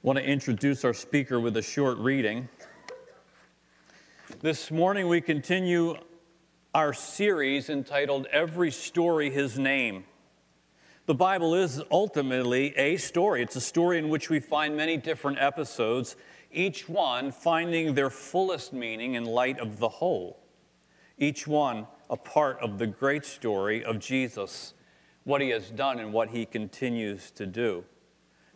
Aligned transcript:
want 0.00 0.16
to 0.16 0.24
introduce 0.24 0.84
our 0.84 0.94
speaker 0.94 1.40
with 1.40 1.56
a 1.56 1.62
short 1.62 1.98
reading. 1.98 2.48
This 4.40 4.70
morning 4.70 5.08
we 5.08 5.20
continue 5.20 5.96
our 6.72 6.92
series 6.92 7.68
entitled 7.68 8.28
Every 8.30 8.70
Story 8.70 9.28
His 9.28 9.58
Name. 9.58 10.04
The 11.06 11.16
Bible 11.16 11.56
is 11.56 11.82
ultimately 11.90 12.76
a 12.76 12.96
story. 12.96 13.42
It's 13.42 13.56
a 13.56 13.60
story 13.60 13.98
in 13.98 14.08
which 14.08 14.30
we 14.30 14.38
find 14.38 14.76
many 14.76 14.96
different 14.96 15.38
episodes, 15.40 16.14
each 16.52 16.88
one 16.88 17.32
finding 17.32 17.94
their 17.94 18.10
fullest 18.10 18.72
meaning 18.72 19.14
in 19.14 19.24
light 19.24 19.58
of 19.58 19.80
the 19.80 19.88
whole. 19.88 20.38
Each 21.18 21.44
one 21.44 21.88
a 22.08 22.16
part 22.16 22.60
of 22.60 22.78
the 22.78 22.86
great 22.86 23.24
story 23.24 23.84
of 23.84 23.98
Jesus, 23.98 24.74
what 25.24 25.40
he 25.40 25.48
has 25.48 25.70
done 25.70 25.98
and 25.98 26.12
what 26.12 26.28
he 26.28 26.46
continues 26.46 27.32
to 27.32 27.46
do. 27.46 27.84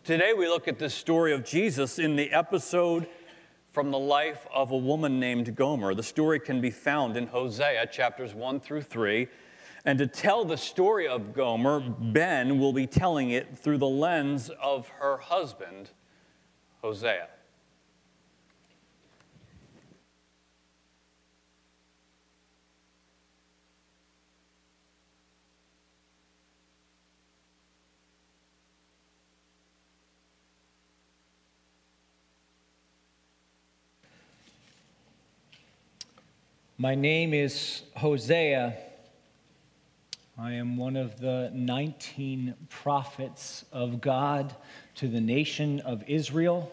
Today 0.05 0.33
we 0.33 0.49
look 0.49 0.67
at 0.67 0.81
the 0.81 0.91
story 0.91 1.33
of 1.33 1.45
Jesus 1.45 2.01
in 2.01 2.17
the 2.17 2.33
episode 2.33 3.07
from 3.71 3.93
the 3.93 3.99
life 4.01 4.49
of 4.53 4.73
a 4.73 4.77
woman 4.77 5.21
named 5.21 5.55
Gomer. 5.55 5.95
The 5.95 6.03
story 6.03 6.41
can 6.41 6.61
be 6.61 6.73
found 6.73 7.17
in 7.17 7.29
Hosea 7.29 7.87
chapters 7.87 8.35
1 8.35 8.59
through 8.59 8.83
3. 8.83 9.29
And 9.85 10.01
to 10.01 10.09
tell 10.09 10.45
the 10.45 10.57
story 10.57 11.07
of 11.07 11.33
Gomer, 11.33 11.79
Ben 11.79 12.59
will 12.59 12.73
be 12.73 12.85
telling 12.85 13.31
it 13.31 13.57
through 13.57 13.79
the 13.79 13.87
lens 13.87 14.51
of 14.61 14.89
her 14.89 15.19
husband, 15.19 15.91
Hosea. 16.81 17.29
My 36.83 36.97
name 36.97 37.33
is 37.33 37.83
Hosea. 37.95 38.77
I 40.37 40.55
am 40.55 40.77
one 40.77 40.97
of 40.97 41.21
the 41.21 41.49
19 41.55 42.57
prophets 42.71 43.65
of 43.73 44.01
God 44.01 44.53
to 44.97 45.07
the 45.07 45.21
nation 45.21 45.79
of 45.79 46.03
Israel. 46.09 46.73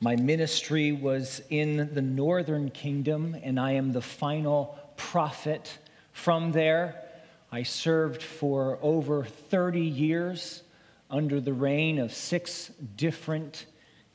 My 0.00 0.16
ministry 0.16 0.90
was 0.92 1.42
in 1.50 1.92
the 1.92 2.00
northern 2.00 2.70
kingdom, 2.70 3.36
and 3.42 3.60
I 3.60 3.72
am 3.72 3.92
the 3.92 4.00
final 4.00 4.78
prophet 4.96 5.78
from 6.12 6.52
there. 6.52 6.98
I 7.52 7.62
served 7.62 8.22
for 8.22 8.78
over 8.80 9.22
30 9.22 9.82
years 9.82 10.62
under 11.10 11.42
the 11.42 11.52
reign 11.52 11.98
of 11.98 12.14
six 12.14 12.70
different 12.96 13.66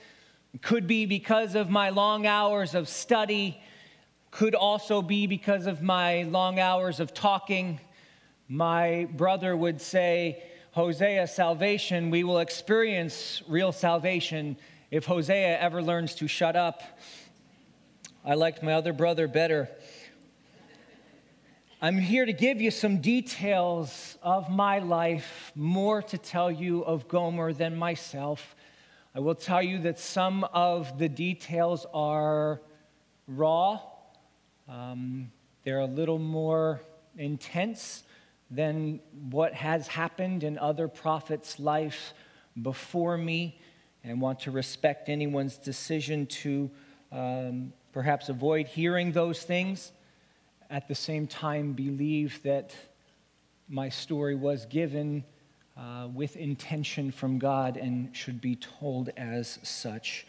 Could 0.60 0.86
be 0.86 1.06
because 1.06 1.54
of 1.54 1.70
my 1.70 1.90
long 1.90 2.26
hours 2.26 2.74
of 2.74 2.88
study, 2.88 3.60
could 4.30 4.54
also 4.54 5.00
be 5.00 5.26
because 5.26 5.66
of 5.66 5.80
my 5.82 6.24
long 6.24 6.58
hours 6.58 7.00
of 7.00 7.14
talking. 7.14 7.80
My 8.48 9.08
brother 9.12 9.56
would 9.56 9.80
say, 9.80 10.42
Hosea, 10.72 11.26
salvation, 11.26 12.10
we 12.10 12.24
will 12.24 12.38
experience 12.38 13.42
real 13.46 13.72
salvation 13.72 14.56
if 14.90 15.04
Hosea 15.04 15.58
ever 15.58 15.82
learns 15.82 16.14
to 16.16 16.28
shut 16.28 16.56
up. 16.56 16.82
I 18.24 18.34
liked 18.34 18.62
my 18.62 18.74
other 18.74 18.92
brother 18.92 19.28
better. 19.28 19.68
I'm 21.84 21.98
here 21.98 22.24
to 22.24 22.32
give 22.32 22.60
you 22.60 22.70
some 22.70 22.98
details 22.98 24.16
of 24.22 24.48
my 24.48 24.78
life, 24.78 25.50
more 25.56 26.00
to 26.00 26.16
tell 26.16 26.48
you 26.48 26.84
of 26.84 27.08
Gomer 27.08 27.52
than 27.52 27.74
myself. 27.74 28.54
I 29.16 29.18
will 29.18 29.34
tell 29.34 29.60
you 29.60 29.80
that 29.80 29.98
some 29.98 30.44
of 30.52 30.96
the 31.00 31.08
details 31.08 31.84
are 31.92 32.60
raw, 33.26 33.80
um, 34.68 35.32
they're 35.64 35.80
a 35.80 35.86
little 35.86 36.20
more 36.20 36.80
intense 37.18 38.04
than 38.48 39.00
what 39.30 39.52
has 39.52 39.88
happened 39.88 40.44
in 40.44 40.58
other 40.58 40.86
prophets' 40.86 41.58
life 41.58 42.14
before 42.62 43.18
me, 43.18 43.58
and 44.04 44.20
want 44.20 44.38
to 44.42 44.52
respect 44.52 45.08
anyone's 45.08 45.56
decision 45.56 46.26
to 46.26 46.70
um, 47.10 47.72
perhaps 47.92 48.28
avoid 48.28 48.68
hearing 48.68 49.10
those 49.10 49.42
things 49.42 49.90
at 50.72 50.88
the 50.88 50.94
same 50.94 51.26
time 51.26 51.74
believe 51.74 52.42
that 52.44 52.74
my 53.68 53.90
story 53.90 54.34
was 54.34 54.64
given 54.64 55.22
uh, 55.76 56.08
with 56.14 56.34
intention 56.36 57.12
from 57.12 57.38
God 57.38 57.76
and 57.76 58.16
should 58.16 58.40
be 58.40 58.56
told 58.56 59.10
as 59.18 59.58
such. 59.62 60.26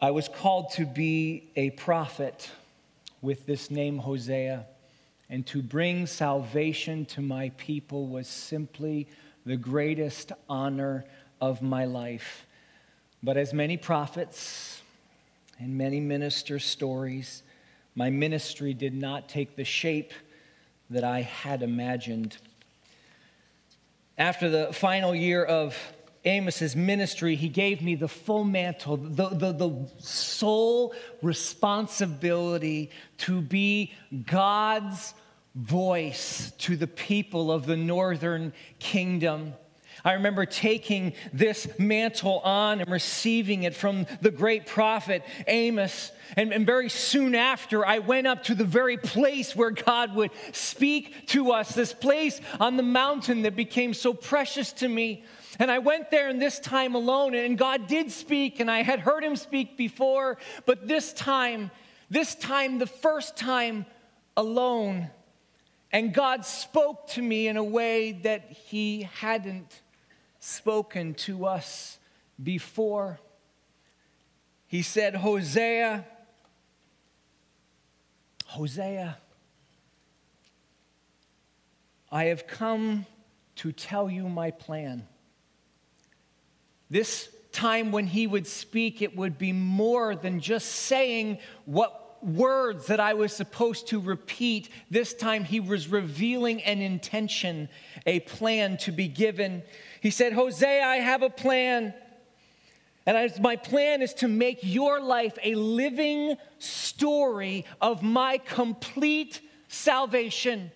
I 0.00 0.10
was 0.10 0.28
called 0.28 0.70
to 0.72 0.86
be 0.86 1.50
a 1.54 1.70
prophet 1.70 2.50
with 3.20 3.44
this 3.44 3.70
name 3.70 3.98
Hosea, 3.98 4.66
and 5.28 5.46
to 5.48 5.62
bring 5.62 6.06
salvation 6.06 7.04
to 7.06 7.20
my 7.20 7.50
people 7.58 8.06
was 8.06 8.26
simply 8.26 9.06
the 9.44 9.56
greatest 9.56 10.32
honor 10.48 11.04
of 11.42 11.60
my 11.60 11.84
life. 11.84 12.46
But 13.22 13.36
as 13.36 13.52
many 13.52 13.76
prophets 13.76 14.80
and 15.58 15.76
many 15.76 16.00
minister 16.00 16.58
stories, 16.58 17.42
my 17.94 18.10
ministry 18.10 18.74
did 18.74 18.94
not 18.94 19.28
take 19.28 19.56
the 19.56 19.64
shape 19.64 20.12
that 20.90 21.04
I 21.04 21.22
had 21.22 21.62
imagined. 21.62 22.36
After 24.18 24.48
the 24.48 24.72
final 24.72 25.14
year 25.14 25.44
of 25.44 25.76
Amos's 26.24 26.74
ministry, 26.74 27.34
he 27.34 27.48
gave 27.48 27.82
me 27.82 27.94
the 27.94 28.08
full 28.08 28.44
mantle, 28.44 28.96
the, 28.96 29.28
the, 29.28 29.52
the 29.52 29.88
sole 29.98 30.94
responsibility 31.22 32.90
to 33.18 33.40
be 33.40 33.92
God's 34.26 35.14
voice 35.54 36.52
to 36.58 36.76
the 36.76 36.86
people 36.86 37.52
of 37.52 37.66
the 37.66 37.76
northern 37.76 38.52
kingdom. 38.78 39.54
I 40.04 40.12
remember 40.12 40.44
taking 40.44 41.14
this 41.32 41.66
mantle 41.78 42.40
on 42.40 42.82
and 42.82 42.90
receiving 42.90 43.62
it 43.62 43.74
from 43.74 44.06
the 44.20 44.30
great 44.30 44.66
prophet 44.66 45.22
Amos. 45.46 46.12
And, 46.36 46.52
and, 46.52 46.66
very 46.66 46.90
soon 46.90 47.34
after, 47.34 47.86
I 47.86 48.00
went 48.00 48.26
up 48.26 48.44
to 48.44 48.54
the 48.54 48.64
very 48.64 48.98
place 48.98 49.56
where 49.56 49.70
God 49.70 50.14
would 50.14 50.30
speak 50.52 51.28
to 51.28 51.52
us, 51.52 51.74
this 51.74 51.94
place 51.94 52.40
on 52.60 52.76
the 52.76 52.82
mountain 52.82 53.42
that 53.42 53.56
became 53.56 53.94
so 53.94 54.12
precious 54.12 54.72
to 54.74 54.88
me. 54.88 55.24
And 55.58 55.70
I 55.70 55.78
went 55.78 56.10
there, 56.10 56.28
and 56.28 56.42
this 56.42 56.58
time 56.58 56.94
alone, 56.94 57.34
and 57.34 57.56
God 57.56 57.86
did 57.86 58.10
speak, 58.10 58.60
and 58.60 58.70
I 58.70 58.82
had 58.82 59.00
heard 59.00 59.22
him 59.22 59.36
speak 59.36 59.76
before, 59.76 60.36
but 60.66 60.88
this 60.88 61.12
time, 61.12 61.70
this 62.10 62.34
time, 62.34 62.78
the 62.78 62.86
first 62.86 63.36
time 63.36 63.86
alone, 64.36 65.10
and 65.92 66.12
God 66.12 66.44
spoke 66.44 67.08
to 67.10 67.22
me 67.22 67.46
in 67.46 67.56
a 67.56 67.64
way 67.64 68.12
that 68.12 68.50
he 68.50 69.02
hadn't 69.02 69.80
spoken 70.44 71.14
to 71.14 71.46
us 71.46 71.98
before. 72.42 73.18
He 74.66 74.82
said, 74.82 75.16
Hosea, 75.16 76.04
Hosea, 78.46 79.16
I 82.12 82.24
have 82.24 82.46
come 82.46 83.06
to 83.56 83.72
tell 83.72 84.10
you 84.10 84.28
my 84.28 84.50
plan. 84.50 85.06
This 86.90 87.28
time 87.52 87.90
when 87.90 88.06
he 88.06 88.26
would 88.26 88.46
speak, 88.46 89.00
it 89.00 89.16
would 89.16 89.38
be 89.38 89.52
more 89.52 90.14
than 90.14 90.40
just 90.40 90.68
saying 90.68 91.38
what 91.64 92.04
words 92.24 92.86
that 92.86 93.00
I 93.00 93.14
was 93.14 93.32
supposed 93.32 93.88
to 93.88 94.00
repeat. 94.00 94.68
This 94.90 95.14
time 95.14 95.44
he 95.44 95.60
was 95.60 95.88
revealing 95.88 96.62
an 96.62 96.80
intention, 96.80 97.68
a 98.06 98.20
plan 98.20 98.76
to 98.78 98.92
be 98.92 99.08
given. 99.08 99.62
He 100.04 100.10
said, 100.10 100.34
Hosea, 100.34 100.84
I 100.84 100.96
have 100.98 101.22
a 101.22 101.30
plan. 101.30 101.94
And 103.06 103.40
my 103.40 103.56
plan 103.56 104.02
is 104.02 104.12
to 104.14 104.28
make 104.28 104.58
your 104.60 105.00
life 105.00 105.38
a 105.42 105.54
living 105.54 106.36
story 106.58 107.64
of 107.80 108.02
my 108.02 108.36
complete 108.36 109.40
salvation. 109.68 110.70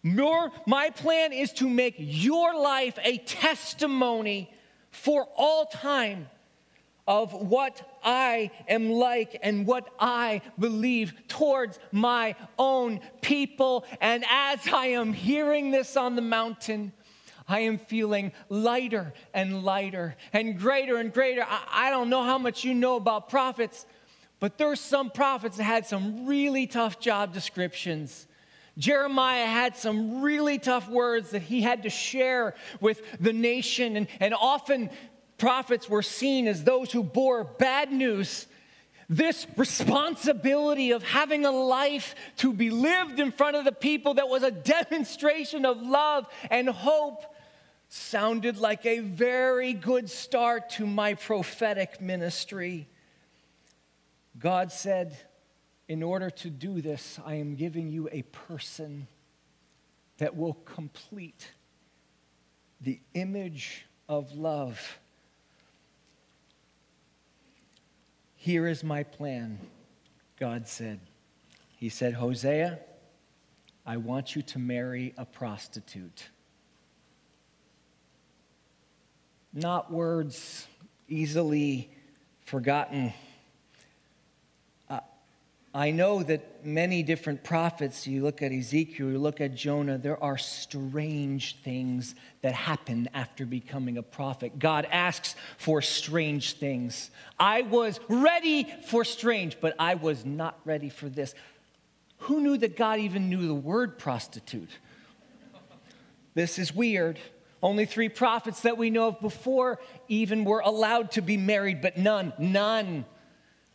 Your, 0.00 0.50
my 0.66 0.88
plan 0.88 1.34
is 1.34 1.52
to 1.54 1.68
make 1.68 1.96
your 1.98 2.58
life 2.58 2.98
a 3.04 3.18
testimony 3.18 4.50
for 4.90 5.28
all 5.36 5.66
time 5.66 6.30
of 7.06 7.34
what 7.34 7.98
I 8.02 8.50
am 8.66 8.92
like 8.92 9.38
and 9.42 9.66
what 9.66 9.90
I 9.98 10.40
believe 10.58 11.12
towards 11.28 11.78
my 11.92 12.34
own 12.58 13.00
people. 13.20 13.84
And 14.00 14.24
as 14.30 14.66
I 14.72 14.86
am 14.86 15.12
hearing 15.12 15.70
this 15.70 15.98
on 15.98 16.16
the 16.16 16.22
mountain, 16.22 16.92
I 17.50 17.60
am 17.60 17.78
feeling 17.78 18.30
lighter 18.48 19.12
and 19.34 19.64
lighter 19.64 20.14
and 20.32 20.56
greater 20.56 20.98
and 20.98 21.12
greater. 21.12 21.42
I, 21.42 21.88
I 21.88 21.90
don't 21.90 22.08
know 22.08 22.22
how 22.22 22.38
much 22.38 22.62
you 22.62 22.74
know 22.74 22.94
about 22.94 23.28
prophets, 23.28 23.86
but 24.38 24.56
there's 24.56 24.80
some 24.80 25.10
prophets 25.10 25.56
that 25.56 25.64
had 25.64 25.84
some 25.84 26.26
really 26.26 26.68
tough 26.68 27.00
job 27.00 27.34
descriptions. 27.34 28.28
Jeremiah 28.78 29.46
had 29.46 29.76
some 29.76 30.22
really 30.22 30.58
tough 30.60 30.88
words 30.88 31.30
that 31.30 31.42
he 31.42 31.60
had 31.60 31.82
to 31.82 31.90
share 31.90 32.54
with 32.80 33.02
the 33.20 33.32
nation, 33.32 33.96
and, 33.96 34.06
and 34.20 34.32
often 34.32 34.88
prophets 35.36 35.88
were 35.88 36.02
seen 36.02 36.46
as 36.46 36.62
those 36.62 36.92
who 36.92 37.02
bore 37.02 37.42
bad 37.42 37.90
news. 37.90 38.46
This 39.08 39.44
responsibility 39.56 40.92
of 40.92 41.02
having 41.02 41.44
a 41.44 41.50
life 41.50 42.14
to 42.36 42.52
be 42.52 42.70
lived 42.70 43.18
in 43.18 43.32
front 43.32 43.56
of 43.56 43.64
the 43.64 43.72
people 43.72 44.14
that 44.14 44.28
was 44.28 44.44
a 44.44 44.52
demonstration 44.52 45.66
of 45.66 45.82
love 45.82 46.28
and 46.48 46.68
hope 46.68 47.24
sounded 47.90 48.56
like 48.56 48.86
a 48.86 49.00
very 49.00 49.72
good 49.72 50.08
start 50.08 50.70
to 50.70 50.86
my 50.86 51.14
prophetic 51.14 52.00
ministry. 52.00 52.86
God 54.38 54.70
said, 54.70 55.18
In 55.88 56.04
order 56.04 56.30
to 56.30 56.50
do 56.50 56.80
this, 56.80 57.18
I 57.26 57.34
am 57.34 57.56
giving 57.56 57.90
you 57.90 58.08
a 58.12 58.22
person 58.22 59.08
that 60.18 60.36
will 60.36 60.54
complete 60.54 61.50
the 62.80 63.00
image 63.14 63.86
of 64.08 64.32
love. 64.34 65.00
Here 68.36 68.68
is 68.68 68.84
my 68.84 69.02
plan, 69.02 69.58
God 70.38 70.68
said. 70.68 71.00
He 71.76 71.88
said, 71.88 72.14
Hosea, 72.14 72.78
I 73.84 73.96
want 73.96 74.36
you 74.36 74.42
to 74.42 74.60
marry 74.60 75.12
a 75.18 75.26
prostitute. 75.26 76.28
Not 79.52 79.92
words 79.92 80.66
easily 81.08 81.90
forgotten. 82.44 83.12
I 85.72 85.92
know 85.92 86.24
that 86.24 86.66
many 86.66 87.04
different 87.04 87.44
prophets, 87.44 88.04
you 88.04 88.24
look 88.24 88.42
at 88.42 88.50
Ezekiel, 88.50 89.08
you 89.10 89.18
look 89.18 89.40
at 89.40 89.54
Jonah, 89.54 89.98
there 89.98 90.20
are 90.20 90.36
strange 90.36 91.58
things 91.62 92.16
that 92.42 92.54
happen 92.54 93.08
after 93.14 93.46
becoming 93.46 93.96
a 93.96 94.02
prophet. 94.02 94.58
God 94.58 94.84
asks 94.90 95.36
for 95.58 95.80
strange 95.80 96.54
things. 96.54 97.12
I 97.38 97.62
was 97.62 98.00
ready 98.08 98.66
for 98.88 99.04
strange, 99.04 99.58
but 99.60 99.76
I 99.78 99.94
was 99.94 100.24
not 100.24 100.58
ready 100.64 100.88
for 100.88 101.08
this. 101.08 101.36
Who 102.18 102.40
knew 102.40 102.58
that 102.58 102.76
God 102.76 102.98
even 102.98 103.30
knew 103.30 103.46
the 103.46 103.54
word 103.54 103.96
prostitute? 103.96 104.70
This 106.34 106.58
is 106.58 106.74
weird. 106.74 107.20
Only 107.62 107.84
three 107.84 108.08
prophets 108.08 108.62
that 108.62 108.78
we 108.78 108.90
know 108.90 109.08
of 109.08 109.20
before 109.20 109.80
even 110.08 110.44
were 110.44 110.60
allowed 110.60 111.12
to 111.12 111.22
be 111.22 111.36
married, 111.36 111.82
but 111.82 111.96
none, 111.96 112.32
none 112.38 113.04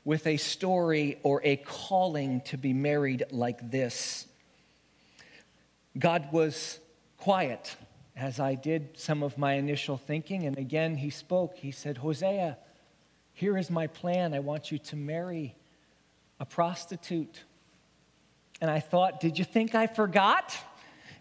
with 0.04 0.26
a 0.28 0.38
story 0.38 1.20
or 1.24 1.42
a 1.44 1.58
calling 1.58 2.42
to 2.42 2.58
be 2.58 2.74
married 2.74 3.24
like 3.32 3.72
this. 3.72 4.26
God 5.98 6.32
was 6.32 6.80
quiet 7.18 7.76
as 8.16 8.40
I 8.40 8.56
did 8.56 8.98
some 8.98 9.24
of 9.24 9.38
my 9.38 9.54
initial 9.54 9.98
thinking. 9.98 10.46
And 10.46 10.58
again, 10.58 10.98
he 10.98 11.10
spoke. 11.10 11.56
He 11.56 11.72
said, 11.72 11.98
Hosea, 11.98 12.58
here 13.34 13.58
is 13.58 13.70
my 13.70 13.88
plan. 13.88 14.34
I 14.34 14.40
want 14.40 14.72
you 14.72 14.78
to 14.80 14.96
marry 14.96 15.56
a 16.40 16.46
prostitute. 16.46 17.44
And 18.62 18.72
I 18.72 18.80
thought, 18.80 19.20
did 19.20 19.38
you 19.38 19.46
think 19.46 19.76
I 19.76 19.88
forgot? 19.88 20.58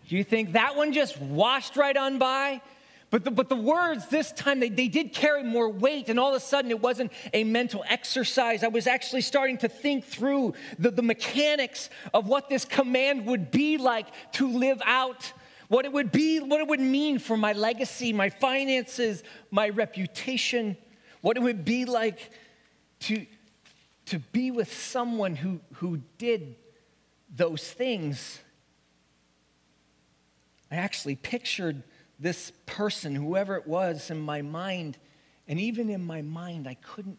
Do 0.09 0.17
you 0.17 0.25
think 0.25 0.53
that 0.53 0.77
one 0.77 0.93
just 0.93 1.21
washed 1.21 1.77
right 1.77 1.97
on 1.97 2.19
by? 2.19 2.61
But 3.11 3.25
the, 3.25 3.31
but 3.31 3.49
the 3.49 3.56
words 3.56 4.09
this 4.09 4.33
time, 4.33 4.59
they, 4.59 4.69
they 4.69 4.89
did 4.89 5.12
carry 5.12 5.45
more 5.45 5.69
weight, 5.69 6.09
and 6.09 6.19
all 6.19 6.31
of 6.31 6.35
a 6.35 6.41
sudden 6.45 6.71
it 6.71 6.81
wasn't 6.81 7.12
a 7.33 7.45
mental 7.45 7.85
exercise. 7.89 8.65
I 8.65 8.69
was 8.69 8.87
actually 8.89 9.21
starting 9.21 9.56
to 9.59 9.69
think 9.69 10.05
through 10.05 10.55
the, 10.81 10.91
the 10.91 11.03
mechanics 11.03 11.91
of 12.12 12.27
what 12.27 12.49
this 12.49 12.65
command 12.65 13.27
would 13.27 13.53
be 13.53 13.79
like 13.79 14.09
to 14.33 14.49
live 14.49 14.83
out, 14.85 15.33
what 15.69 15.85
it 15.85 15.93
would 15.93 16.11
be, 16.11 16.41
what 16.41 16.61
it 16.61 16.67
would 16.67 16.81
mean 16.81 17.21
for 17.21 17.37
my 17.37 17.53
legacy, 17.53 18.12
my 18.12 18.31
finances, 18.31 19.23
my 19.53 19.69
reputation, 19.69 20.77
what 21.21 21.37
it 21.37 21.43
would 21.45 21.65
be 21.65 21.85
like 21.85 22.33
to, 23.01 23.27
to 24.06 24.19
be 24.19 24.51
with 24.51 24.73
someone 24.73 25.37
who, 25.37 25.61
who 25.75 26.01
did 26.19 26.56
those 27.33 27.71
things 27.71 28.41
I 30.75 30.79
actually 30.79 31.15
pictured 31.15 31.85
this 32.19 32.50
person, 32.67 33.15
whoever 33.15 33.55
it 33.55 33.67
was, 33.69 34.11
in 34.11 34.19
my 34.19 34.43
mind. 34.43 34.99
And 35.47 35.61
even 35.61 35.88
in 35.88 36.05
my 36.05 36.21
mind, 36.21 36.67
I 36.67 36.75
couldn't 36.75 37.19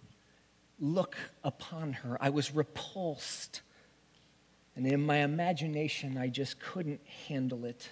look 0.77 1.15
upon 1.41 1.93
her. 1.93 2.17
I 2.19 2.31
was 2.31 2.53
repulsed. 2.53 3.61
And 4.75 4.85
in 4.85 5.05
my 5.05 5.17
imagination, 5.19 6.17
I 6.17 6.27
just 6.27 6.59
couldn't 6.59 6.99
handle 7.27 7.63
it. 7.63 7.87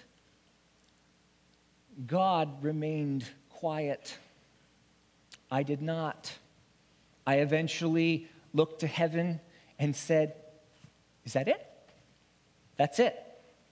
God 2.06 2.62
remained 2.62 3.24
quiet. 3.48 4.18
I 5.50 5.62
did 5.62 5.80
not. 5.80 6.30
I 7.26 7.36
eventually 7.36 8.28
looked 8.52 8.80
to 8.80 8.86
heaven 8.86 9.40
and 9.78 9.96
said, 9.96 10.34
Is 11.24 11.32
that 11.32 11.48
it? 11.48 11.66
That's 12.76 12.98
it. 12.98 13.18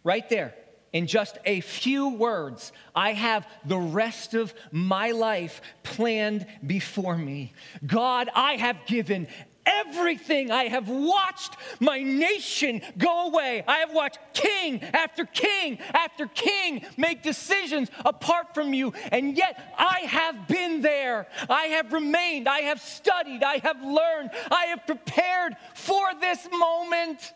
Right 0.05 0.27
there 0.31 0.55
in 0.93 1.07
just 1.07 1.39
a 1.45 1.61
few 1.61 2.11
words, 2.11 2.73
I 2.95 3.13
have 3.13 3.47
the 3.65 3.79
rest 3.79 4.35
of 4.35 4.55
my 4.71 5.13
life 5.13 5.63
planned 5.83 6.47
before 6.67 7.17
me. 7.17 7.53
God, 7.87 8.29
I 8.35 8.57
have 8.57 8.77
given 8.87 9.27
everything. 9.65 10.51
I 10.51 10.65
have 10.65 10.89
watched 10.89 11.57
my 11.81 12.03
nation 12.03 12.83
go 12.99 13.29
away. 13.29 13.65
I 13.67 13.79
have 13.79 13.93
watched 13.93 14.19
king 14.35 14.83
after 14.83 15.25
king 15.25 15.79
after 15.95 16.27
king 16.27 16.85
make 16.97 17.23
decisions 17.23 17.91
apart 18.05 18.55
from 18.55 18.75
you. 18.75 18.93
And 19.11 19.37
yet 19.37 19.75
I 19.79 20.01
have 20.01 20.49
been 20.49 20.83
there. 20.83 21.27
I 21.49 21.65
have 21.65 21.93
remained. 21.93 22.49
I 22.49 22.61
have 22.61 22.81
studied. 22.81 23.43
I 23.43 23.59
have 23.59 23.83
learned. 23.83 24.31
I 24.51 24.67
have 24.67 24.87
prepared 24.87 25.57
for 25.75 26.03
this 26.21 26.47
moment. 26.51 27.33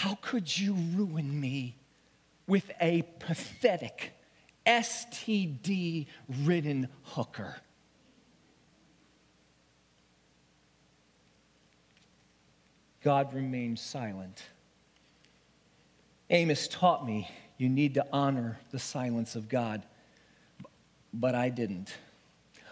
How 0.00 0.18
could 0.20 0.58
you 0.58 0.74
ruin 0.74 1.40
me 1.40 1.76
with 2.48 2.68
a 2.80 3.02
pathetic, 3.20 4.12
STD 4.66 6.06
ridden 6.42 6.88
hooker? 7.04 7.54
God 13.04 13.32
remained 13.32 13.78
silent. 13.78 14.42
Amos 16.28 16.66
taught 16.66 17.06
me 17.06 17.30
you 17.56 17.68
need 17.68 17.94
to 17.94 18.04
honor 18.12 18.58
the 18.72 18.80
silence 18.80 19.36
of 19.36 19.48
God, 19.48 19.84
but 21.12 21.36
I 21.36 21.50
didn't. 21.50 21.94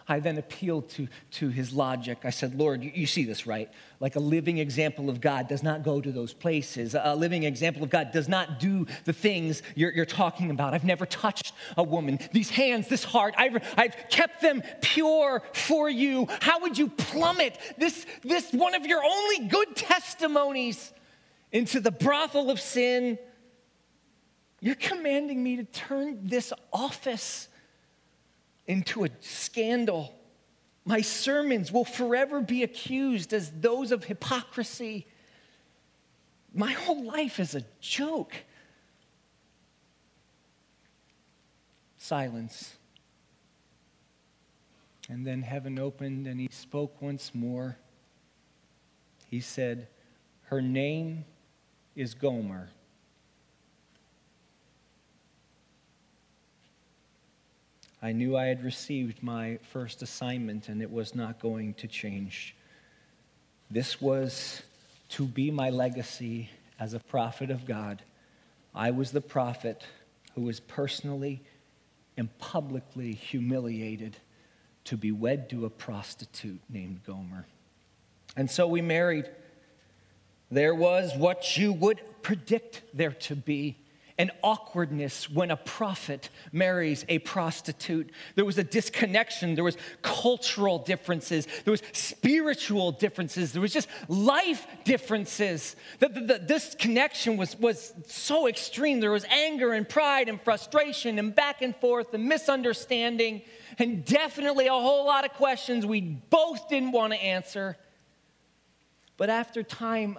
I 0.08 0.20
then 0.20 0.38
appealed 0.38 0.88
to, 0.90 1.08
to 1.32 1.48
his 1.48 1.72
logic. 1.72 2.18
I 2.24 2.30
said, 2.30 2.54
Lord, 2.54 2.82
you, 2.82 2.90
you, 2.94 3.06
see 3.06 3.24
this, 3.24 3.46
right? 3.46 3.70
Like 4.00 4.16
a 4.16 4.20
living 4.20 4.58
example 4.58 5.08
of 5.08 5.20
God 5.20 5.48
does 5.48 5.62
not 5.62 5.82
go 5.82 6.00
to 6.00 6.10
those 6.10 6.32
places. 6.32 6.94
A 6.98 7.14
living 7.14 7.44
example 7.44 7.82
of 7.82 7.90
God 7.90 8.12
does 8.12 8.28
not 8.28 8.58
do 8.58 8.86
the 9.04 9.12
things 9.12 9.62
you're, 9.74 9.92
you're 9.92 10.04
talking 10.04 10.50
about. 10.50 10.74
I've 10.74 10.84
never 10.84 11.06
touched 11.06 11.52
a 11.76 11.82
woman. 11.82 12.18
These 12.32 12.50
hands, 12.50 12.88
this 12.88 13.04
heart, 13.04 13.34
I've, 13.38 13.62
I've 13.76 13.96
kept 14.10 14.42
them 14.42 14.62
pure 14.80 15.42
for 15.52 15.88
you. 15.88 16.26
How 16.40 16.60
would 16.60 16.76
you 16.76 16.88
plummet 16.88 17.58
this, 17.78 18.06
this 18.22 18.52
one 18.52 18.74
of 18.74 18.86
your 18.86 19.02
only 19.04 19.48
good 19.48 19.76
testimonies 19.76 20.92
into 21.52 21.80
the 21.80 21.92
brothel 21.92 22.50
of 22.50 22.60
sin? 22.60 23.18
You're 24.60 24.74
commanding 24.76 25.42
me 25.42 25.56
to 25.56 25.64
turn 25.64 26.20
this 26.22 26.52
office 26.72 27.48
into 28.66 29.04
a 29.04 29.10
scandal. 29.20 30.18
My 30.84 31.00
sermons 31.00 31.70
will 31.70 31.84
forever 31.84 32.40
be 32.40 32.62
accused 32.62 33.32
as 33.32 33.50
those 33.50 33.92
of 33.92 34.04
hypocrisy. 34.04 35.06
My 36.54 36.72
whole 36.72 37.04
life 37.04 37.40
is 37.40 37.54
a 37.54 37.62
joke. 37.80 38.34
Silence. 41.96 42.76
And 45.08 45.26
then 45.26 45.42
heaven 45.42 45.78
opened 45.78 46.26
and 46.26 46.40
he 46.40 46.48
spoke 46.50 47.00
once 47.00 47.34
more. 47.34 47.76
He 49.28 49.40
said, 49.40 49.88
Her 50.42 50.60
name 50.60 51.24
is 51.94 52.14
Gomer. 52.14 52.70
I 58.04 58.10
knew 58.10 58.36
I 58.36 58.46
had 58.46 58.64
received 58.64 59.22
my 59.22 59.60
first 59.72 60.02
assignment 60.02 60.68
and 60.68 60.82
it 60.82 60.90
was 60.90 61.14
not 61.14 61.40
going 61.40 61.74
to 61.74 61.86
change. 61.86 62.56
This 63.70 64.00
was 64.00 64.62
to 65.10 65.24
be 65.24 65.52
my 65.52 65.70
legacy 65.70 66.50
as 66.80 66.94
a 66.94 66.98
prophet 66.98 67.50
of 67.50 67.64
God. 67.64 68.02
I 68.74 68.90
was 68.90 69.12
the 69.12 69.20
prophet 69.20 69.86
who 70.34 70.42
was 70.42 70.58
personally 70.58 71.42
and 72.16 72.36
publicly 72.38 73.12
humiliated 73.12 74.16
to 74.84 74.96
be 74.96 75.12
wed 75.12 75.48
to 75.50 75.64
a 75.64 75.70
prostitute 75.70 76.60
named 76.68 77.04
Gomer. 77.06 77.46
And 78.36 78.50
so 78.50 78.66
we 78.66 78.82
married. 78.82 79.30
There 80.50 80.74
was 80.74 81.14
what 81.16 81.56
you 81.56 81.72
would 81.72 82.00
predict 82.22 82.82
there 82.92 83.12
to 83.12 83.36
be 83.36 83.76
an 84.18 84.30
awkwardness 84.42 85.30
when 85.30 85.50
a 85.50 85.56
prophet 85.56 86.28
marries 86.52 87.04
a 87.08 87.18
prostitute. 87.20 88.10
There 88.34 88.44
was 88.44 88.58
a 88.58 88.64
disconnection. 88.64 89.54
There 89.54 89.64
was 89.64 89.76
cultural 90.02 90.78
differences. 90.78 91.46
There 91.64 91.70
was 91.70 91.82
spiritual 91.92 92.92
differences. 92.92 93.52
There 93.52 93.62
was 93.62 93.72
just 93.72 93.88
life 94.08 94.66
differences. 94.84 95.76
The, 95.98 96.08
the, 96.08 96.20
the, 96.20 96.38
this 96.38 96.74
connection 96.74 97.36
was, 97.36 97.58
was 97.58 97.92
so 98.06 98.46
extreme. 98.46 99.00
There 99.00 99.10
was 99.10 99.24
anger 99.24 99.72
and 99.72 99.88
pride 99.88 100.28
and 100.28 100.40
frustration 100.40 101.18
and 101.18 101.34
back 101.34 101.62
and 101.62 101.74
forth 101.76 102.12
and 102.14 102.26
misunderstanding 102.26 103.42
and 103.78 104.04
definitely 104.04 104.66
a 104.66 104.72
whole 104.72 105.06
lot 105.06 105.24
of 105.24 105.32
questions 105.32 105.86
we 105.86 106.00
both 106.00 106.68
didn't 106.68 106.92
want 106.92 107.12
to 107.12 107.18
answer. 107.22 107.76
But 109.16 109.30
after 109.30 109.62
time, 109.62 110.18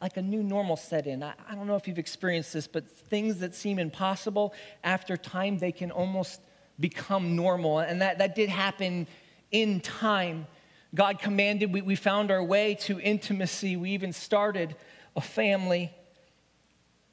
like 0.00 0.16
a 0.16 0.22
new 0.22 0.42
normal 0.42 0.76
set 0.76 1.06
in. 1.06 1.22
I, 1.22 1.34
I 1.48 1.54
don't 1.54 1.66
know 1.66 1.76
if 1.76 1.88
you've 1.88 1.98
experienced 1.98 2.52
this, 2.52 2.66
but 2.66 2.88
things 2.88 3.38
that 3.38 3.54
seem 3.54 3.78
impossible, 3.78 4.54
after 4.84 5.16
time, 5.16 5.58
they 5.58 5.72
can 5.72 5.90
almost 5.90 6.40
become 6.78 7.36
normal. 7.36 7.78
And 7.78 8.02
that, 8.02 8.18
that 8.18 8.34
did 8.34 8.48
happen 8.48 9.06
in 9.50 9.80
time. 9.80 10.46
God 10.94 11.18
commanded, 11.18 11.72
we, 11.72 11.82
we 11.82 11.96
found 11.96 12.30
our 12.30 12.42
way 12.42 12.74
to 12.82 13.00
intimacy. 13.00 13.76
We 13.76 13.90
even 13.90 14.12
started 14.12 14.76
a 15.14 15.20
family. 15.20 15.92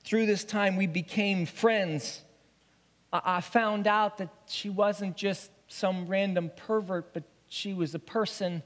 Through 0.03 0.25
this 0.25 0.43
time, 0.43 0.75
we 0.75 0.87
became 0.87 1.45
friends. 1.45 2.21
I, 3.11 3.21
I 3.37 3.41
found 3.41 3.87
out 3.87 4.17
that 4.17 4.29
she 4.47 4.69
wasn't 4.69 5.15
just 5.15 5.49
some 5.67 6.07
random 6.07 6.51
pervert, 6.55 7.13
but 7.13 7.23
she 7.47 7.73
was 7.73 7.95
a 7.95 7.99
person. 7.99 8.63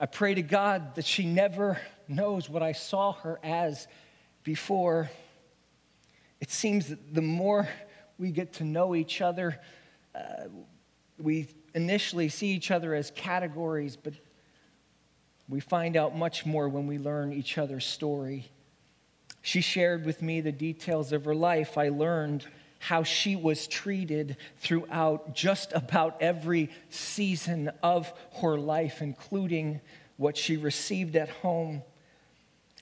I 0.00 0.06
pray 0.06 0.34
to 0.34 0.42
God 0.42 0.96
that 0.96 1.04
she 1.04 1.24
never 1.24 1.78
knows 2.08 2.50
what 2.50 2.62
I 2.62 2.72
saw 2.72 3.12
her 3.12 3.38
as 3.44 3.86
before. 4.42 5.08
It 6.40 6.50
seems 6.50 6.88
that 6.88 7.14
the 7.14 7.22
more 7.22 7.68
we 8.18 8.32
get 8.32 8.54
to 8.54 8.64
know 8.64 8.96
each 8.96 9.20
other, 9.20 9.60
uh, 10.14 10.48
we 11.16 11.48
initially 11.74 12.28
see 12.28 12.48
each 12.48 12.72
other 12.72 12.92
as 12.92 13.12
categories, 13.12 13.96
but 13.96 14.14
we 15.48 15.60
find 15.60 15.96
out 15.96 16.16
much 16.16 16.44
more 16.44 16.68
when 16.68 16.88
we 16.88 16.98
learn 16.98 17.32
each 17.32 17.56
other's 17.56 17.86
story. 17.86 18.50
She 19.42 19.60
shared 19.60 20.04
with 20.04 20.22
me 20.22 20.40
the 20.40 20.52
details 20.52 21.12
of 21.12 21.24
her 21.24 21.34
life. 21.34 21.78
I 21.78 21.90
learned 21.90 22.46
how 22.78 23.02
she 23.02 23.36
was 23.36 23.66
treated 23.66 24.36
throughout 24.58 25.34
just 25.34 25.72
about 25.72 26.20
every 26.20 26.70
season 26.90 27.70
of 27.82 28.12
her 28.42 28.58
life, 28.58 29.00
including 29.00 29.80
what 30.16 30.36
she 30.36 30.56
received 30.56 31.16
at 31.16 31.28
home. 31.28 31.82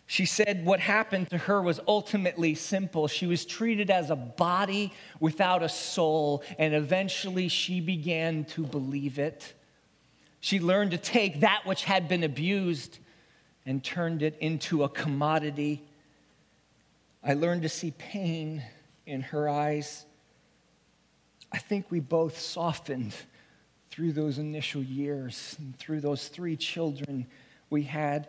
She 0.07 0.27
said 0.27 0.67
what 0.67 0.81
happened 0.81 1.31
to 1.31 1.39
her 1.39 1.63
was 1.63 1.81
ultimately 1.89 2.55
simple. 2.55 3.09
She 3.09 3.27
was 3.27 3.47
treated 3.47 3.91
as 3.91 4.11
a 4.11 4.17
body 4.17 4.93
without 5.21 5.63
a 5.63 5.69
soul, 5.69 6.43
and 6.59 6.75
eventually 6.75 7.49
she 7.49 7.81
began 7.81 8.45
to 8.47 8.65
believe 8.65 9.19
it. 9.19 9.55
She 10.41 10.59
learned 10.59 10.91
to 10.91 10.99
take 10.99 11.41
that 11.41 11.63
which 11.65 11.85
had 11.85 12.09
been 12.09 12.25
abused 12.25 12.99
and 13.65 13.83
turned 13.83 14.23
it 14.23 14.37
into 14.41 14.83
a 14.83 14.89
commodity. 14.89 15.83
I 17.23 17.35
learned 17.35 17.63
to 17.63 17.69
see 17.69 17.93
pain 17.93 18.63
in 19.07 19.21
her 19.23 19.49
eyes. 19.49 20.07
I 21.51 21.59
think 21.59 21.91
we 21.91 22.01
both 22.01 22.39
softened 22.39 23.15
through 23.91 24.13
those 24.13 24.39
initial 24.39 24.83
years, 24.83 25.55
and 25.59 25.77
through 25.79 26.01
those 26.01 26.29
three 26.29 26.57
children 26.57 27.27
we 27.69 27.83
had. 27.83 28.27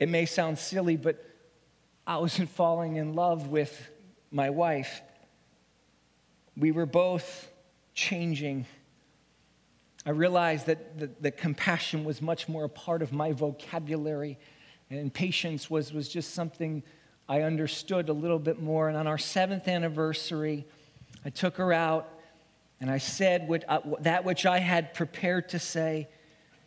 It 0.00 0.08
may 0.08 0.24
sound 0.24 0.58
silly, 0.58 0.96
but 0.96 1.22
I 2.06 2.16
wasn't 2.16 2.48
falling 2.48 2.96
in 2.96 3.12
love 3.12 3.48
with 3.48 3.90
my 4.30 4.48
wife. 4.48 5.02
We 6.56 6.72
were 6.72 6.86
both 6.86 7.50
changing. 7.92 8.64
I 10.06 10.10
realized 10.10 10.66
that 10.66 10.98
the, 10.98 11.10
the, 11.20 11.30
compassion 11.30 12.04
was 12.04 12.22
much 12.22 12.48
more 12.48 12.64
a 12.64 12.68
part 12.70 13.02
of 13.02 13.12
my 13.12 13.32
vocabulary, 13.32 14.38
and 14.88 15.12
patience 15.12 15.68
was, 15.68 15.92
was 15.92 16.08
just 16.08 16.32
something 16.32 16.82
I 17.28 17.42
understood 17.42 18.08
a 18.08 18.12
little 18.12 18.38
bit 18.38 18.60
more. 18.60 18.88
And 18.88 18.96
on 18.96 19.06
our 19.06 19.18
seventh 19.18 19.68
anniversary, 19.68 20.66
I 21.24 21.30
took 21.30 21.56
her 21.56 21.72
out 21.72 22.08
and 22.80 22.90
I 22.90 22.98
said 22.98 23.48
what, 23.48 23.64
uh, 23.68 23.80
that 24.00 24.24
which 24.24 24.46
I 24.46 24.58
had 24.58 24.94
prepared 24.94 25.50
to 25.50 25.58
say. 25.58 26.08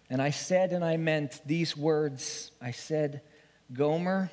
And 0.10 0.22
I 0.22 0.30
said 0.30 0.72
and 0.74 0.84
I 0.84 0.98
meant 0.98 1.42
these 1.46 1.76
words 1.76 2.52
I 2.62 2.72
said, 2.72 3.22
Gomer, 3.74 4.30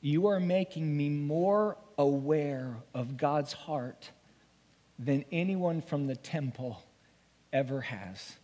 you 0.00 0.26
are 0.26 0.40
making 0.40 0.96
me 0.96 1.08
more 1.08 1.78
aware 1.96 2.76
of 2.92 3.16
God's 3.16 3.52
heart 3.52 4.10
than 4.98 5.24
anyone 5.32 5.80
from 5.80 6.06
the 6.06 6.16
temple 6.16 6.82
ever 7.52 7.80
has. 7.80 8.36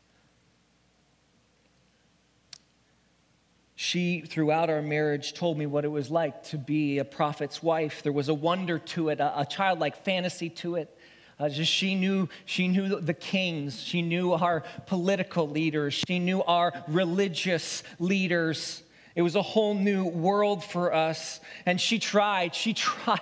She, 3.80 4.22
throughout 4.22 4.70
our 4.70 4.82
marriage, 4.82 5.34
told 5.34 5.56
me 5.56 5.64
what 5.64 5.84
it 5.84 5.88
was 5.88 6.10
like 6.10 6.42
to 6.46 6.58
be 6.58 6.98
a 6.98 7.04
prophet's 7.04 7.62
wife. 7.62 8.02
There 8.02 8.10
was 8.10 8.28
a 8.28 8.34
wonder 8.34 8.80
to 8.80 9.10
it, 9.10 9.20
a, 9.20 9.42
a 9.42 9.46
childlike 9.46 10.04
fantasy 10.04 10.50
to 10.50 10.74
it. 10.74 10.98
Uh, 11.38 11.48
just 11.48 11.70
she 11.70 11.94
knew 11.94 12.28
she 12.44 12.66
knew 12.66 13.00
the 13.00 13.14
kings, 13.14 13.80
she 13.80 14.02
knew 14.02 14.32
our 14.32 14.64
political 14.86 15.48
leaders, 15.48 15.94
she 15.94 16.18
knew 16.18 16.42
our 16.42 16.72
religious 16.88 17.84
leaders. 18.00 18.82
It 19.14 19.22
was 19.22 19.36
a 19.36 19.42
whole 19.42 19.74
new 19.74 20.06
world 20.06 20.64
for 20.64 20.92
us. 20.92 21.38
And 21.64 21.80
she 21.80 22.00
tried, 22.00 22.56
she 22.56 22.74
tried, 22.74 23.20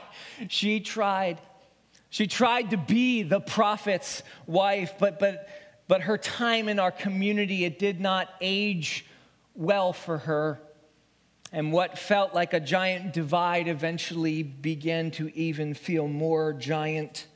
she 0.48 0.80
tried. 0.80 1.38
She 2.08 2.26
tried 2.26 2.70
to 2.70 2.78
be 2.78 3.24
the 3.24 3.40
prophet's 3.40 4.22
wife, 4.46 4.94
but 4.98 5.18
but 5.18 5.50
but 5.86 6.00
her 6.00 6.16
time 6.16 6.70
in 6.70 6.78
our 6.78 6.92
community, 6.92 7.66
it 7.66 7.78
did 7.78 8.00
not 8.00 8.30
age 8.40 9.04
well 9.56 9.92
for 9.92 10.18
her. 10.18 10.60
And 11.52 11.72
what 11.72 11.98
felt 11.98 12.34
like 12.34 12.52
a 12.52 12.60
giant 12.60 13.12
divide 13.12 13.68
eventually 13.68 14.42
began 14.42 15.10
to 15.12 15.34
even 15.36 15.74
feel 15.74 16.08
more 16.08 16.52
giant. 16.52 17.26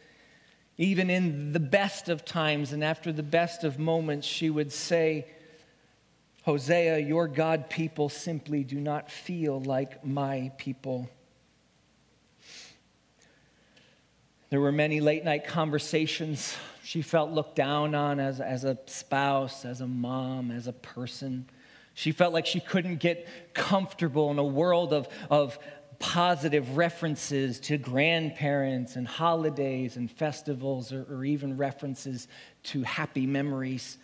Even 0.77 1.11
in 1.11 1.53
the 1.53 1.61
best 1.61 2.09
of 2.09 2.25
times 2.25 2.73
and 2.73 2.83
after 2.83 3.13
the 3.13 3.23
best 3.23 3.65
of 3.65 3.79
moments, 3.79 4.27
she 4.27 4.51
would 4.51 4.73
say, 4.73 5.27
Hosea, 6.43 6.99
your 6.99 7.29
God 7.29 7.69
people 7.69 8.09
simply 8.09 8.65
do 8.65 8.81
not 8.81 9.11
feel 9.11 9.61
like 9.61 10.05
my 10.05 10.51
people. 10.57 11.09
There 14.49 14.61
were 14.61 14.73
many 14.73 15.01
late 15.01 15.25
night 15.25 15.47
conversations. 15.47 16.57
She 16.83 17.03
felt 17.03 17.31
looked 17.31 17.55
down 17.55 17.95
on 17.95 18.19
as, 18.19 18.41
as 18.41 18.65
a 18.65 18.77
spouse, 18.87 19.65
as 19.65 19.81
a 19.81 19.87
mom, 19.87 20.51
as 20.51 20.67
a 20.67 20.73
person. 20.73 21.49
She 21.95 22.13
felt 22.13 22.33
like 22.33 22.47
she 22.47 22.61
couldn't 22.61 22.97
get 22.97 23.27
comfortable 23.55 24.31
in 24.31 24.39
a 24.39 24.45
world 24.45 24.93
of, 24.93 25.09
of 25.31 25.59
positive 26.01 26.77
references 26.77 27.61
to 27.61 27.77
grandparents 27.77 28.97
and 28.97 29.07
holidays 29.07 29.97
and 29.97 30.11
festivals, 30.11 30.93
or, 30.93 31.07
or 31.11 31.25
even 31.25 31.57
references 31.57 32.27
to 32.65 32.83
happy 32.83 33.27
memories. 33.27 33.99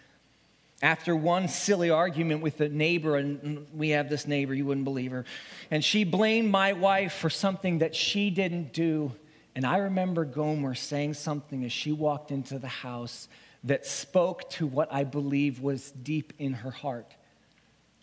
After 0.82 1.16
one 1.16 1.48
silly 1.48 1.88
argument 1.88 2.42
with 2.42 2.60
a 2.60 2.68
neighbor, 2.68 3.16
and 3.16 3.66
we 3.74 3.90
have 3.90 4.10
this 4.10 4.26
neighbor, 4.26 4.52
you 4.52 4.66
wouldn't 4.66 4.84
believe 4.84 5.10
her, 5.10 5.24
and 5.70 5.82
she 5.82 6.04
blamed 6.04 6.50
my 6.50 6.74
wife 6.74 7.14
for 7.14 7.30
something 7.30 7.78
that 7.78 7.94
she 7.96 8.28
didn't 8.28 8.74
do. 8.74 9.12
And 9.54 9.64
I 9.64 9.78
remember 9.78 10.26
Gomer 10.26 10.74
saying 10.74 11.14
something 11.14 11.64
as 11.64 11.72
she 11.72 11.92
walked 11.92 12.30
into 12.30 12.58
the 12.58 12.68
house 12.68 13.26
that 13.64 13.86
spoke 13.86 14.50
to 14.50 14.66
what 14.66 14.92
I 14.92 15.04
believe 15.04 15.60
was 15.60 15.92
deep 15.92 16.34
in 16.38 16.52
her 16.52 16.70
heart. 16.70 17.14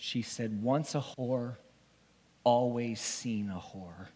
She 0.06 0.22
said, 0.22 0.62
Once 0.62 0.96
a 0.96 1.02
whore, 1.02 1.56
always 2.44 3.00
seen 3.00 3.50
a 3.50 3.58
whore. 3.58 4.10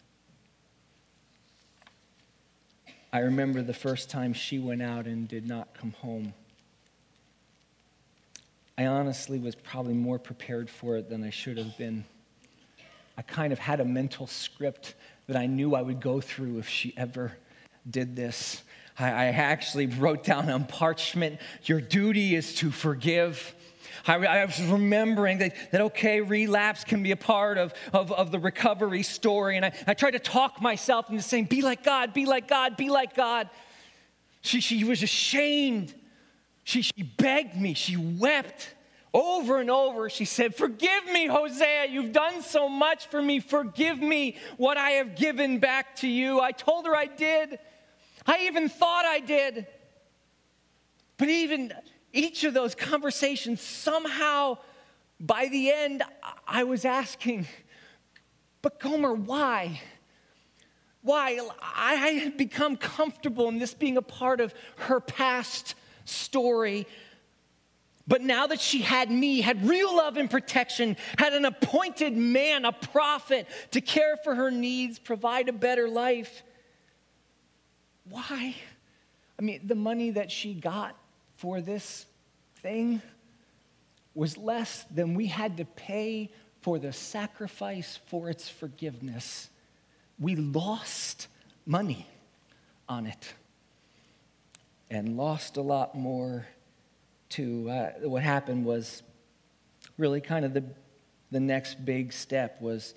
I 3.10 3.20
remember 3.20 3.62
the 3.62 3.72
first 3.72 4.10
time 4.10 4.34
she 4.34 4.58
went 4.58 4.82
out 4.82 5.06
and 5.06 5.26
did 5.26 5.48
not 5.48 5.72
come 5.72 5.92
home. 5.92 6.34
I 8.76 8.84
honestly 8.84 9.38
was 9.38 9.54
probably 9.54 9.94
more 9.94 10.18
prepared 10.18 10.68
for 10.68 10.98
it 10.98 11.08
than 11.08 11.24
I 11.24 11.30
should 11.30 11.56
have 11.56 11.78
been. 11.78 12.04
I 13.16 13.22
kind 13.22 13.50
of 13.50 13.58
had 13.58 13.80
a 13.80 13.86
mental 13.86 14.26
script 14.26 14.94
that 15.26 15.38
I 15.38 15.46
knew 15.46 15.74
I 15.74 15.80
would 15.80 16.02
go 16.02 16.20
through 16.20 16.58
if 16.58 16.68
she 16.68 16.92
ever 16.98 17.32
did 17.90 18.14
this. 18.14 18.62
I, 18.98 19.06
I 19.06 19.24
actually 19.28 19.86
wrote 19.86 20.22
down 20.22 20.50
on 20.50 20.66
parchment, 20.66 21.40
Your 21.64 21.80
duty 21.80 22.34
is 22.34 22.54
to 22.56 22.70
forgive. 22.70 23.54
I, 24.08 24.16
I, 24.16 24.44
was 24.44 24.60
remembering 24.62 25.38
that, 25.38 25.54
that, 25.72 25.80
okay, 25.82 26.20
relapse 26.20 26.84
can 26.84 27.02
be 27.02 27.12
a 27.12 27.16
part 27.16 27.58
of, 27.58 27.74
of, 27.92 28.10
of 28.12 28.30
the 28.30 28.38
recovery 28.38 29.02
story. 29.02 29.56
And 29.56 29.64
I, 29.64 29.72
I 29.86 29.94
tried 29.94 30.12
to 30.12 30.18
talk 30.18 30.60
myself 30.60 31.10
into 31.10 31.22
saying, 31.22 31.44
Be 31.46 31.62
like 31.62 31.84
God, 31.84 32.14
be 32.14 32.26
like 32.26 32.48
God, 32.48 32.76
be 32.76 32.90
like 32.90 33.14
God. 33.14 33.50
She, 34.40 34.60
she 34.60 34.84
was 34.84 35.02
ashamed. 35.02 35.94
She, 36.64 36.82
she 36.82 37.02
begged 37.02 37.56
me, 37.56 37.74
she 37.74 37.96
wept. 37.96 38.74
Over 39.14 39.58
and 39.58 39.70
over, 39.70 40.10
she 40.10 40.26
said, 40.26 40.54
Forgive 40.54 41.06
me, 41.06 41.26
Hosea. 41.26 41.86
You've 41.88 42.12
done 42.12 42.42
so 42.42 42.68
much 42.68 43.06
for 43.06 43.22
me. 43.22 43.40
Forgive 43.40 43.98
me 43.98 44.36
what 44.58 44.76
I 44.76 44.90
have 44.90 45.16
given 45.16 45.60
back 45.60 45.96
to 45.96 46.08
you. 46.08 46.40
I 46.40 46.52
told 46.52 46.84
her 46.86 46.94
I 46.94 47.06
did. 47.06 47.58
I 48.26 48.46
even 48.46 48.68
thought 48.68 49.06
I 49.06 49.20
did. 49.20 49.66
But 51.16 51.30
even 51.30 51.72
each 52.12 52.44
of 52.44 52.54
those 52.54 52.74
conversations, 52.74 53.60
somehow 53.60 54.58
by 55.20 55.48
the 55.48 55.72
end, 55.72 56.02
I 56.46 56.64
was 56.64 56.84
asking, 56.84 57.46
But 58.62 58.78
Gomer, 58.78 59.14
why? 59.14 59.80
Why? 61.02 61.40
I 61.60 61.94
had 61.94 62.36
become 62.36 62.76
comfortable 62.76 63.48
in 63.48 63.58
this 63.58 63.74
being 63.74 63.96
a 63.96 64.02
part 64.02 64.40
of 64.40 64.54
her 64.76 65.00
past 65.00 65.74
story. 66.04 66.86
But 68.06 68.22
now 68.22 68.46
that 68.46 68.60
she 68.60 68.80
had 68.80 69.10
me, 69.10 69.42
had 69.42 69.66
real 69.66 69.94
love 69.94 70.16
and 70.16 70.30
protection, 70.30 70.96
had 71.18 71.34
an 71.34 71.44
appointed 71.44 72.16
man, 72.16 72.64
a 72.64 72.72
prophet, 72.72 73.46
to 73.72 73.80
care 73.80 74.16
for 74.24 74.34
her 74.34 74.50
needs, 74.50 74.98
provide 74.98 75.48
a 75.48 75.52
better 75.52 75.88
life, 75.88 76.42
why? 78.08 78.54
I 79.38 79.42
mean, 79.42 79.60
the 79.64 79.74
money 79.74 80.10
that 80.12 80.30
she 80.30 80.54
got 80.54 80.96
for 81.38 81.60
this 81.60 82.04
thing 82.62 83.00
was 84.14 84.36
less 84.36 84.84
than 84.90 85.14
we 85.14 85.26
had 85.26 85.56
to 85.56 85.64
pay 85.64 86.30
for 86.62 86.80
the 86.80 86.92
sacrifice 86.92 88.00
for 88.06 88.28
its 88.28 88.48
forgiveness. 88.48 89.48
We 90.18 90.34
lost 90.34 91.28
money 91.64 92.06
on 92.88 93.06
it 93.06 93.32
and 94.90 95.16
lost 95.16 95.56
a 95.56 95.60
lot 95.60 95.94
more 95.96 96.44
to 97.30 97.70
uh, 97.70 97.90
what 98.02 98.24
happened 98.24 98.64
was 98.64 99.04
really 99.96 100.20
kind 100.20 100.44
of 100.44 100.54
the, 100.54 100.64
the 101.30 101.38
next 101.38 101.84
big 101.84 102.12
step 102.12 102.60
was 102.60 102.94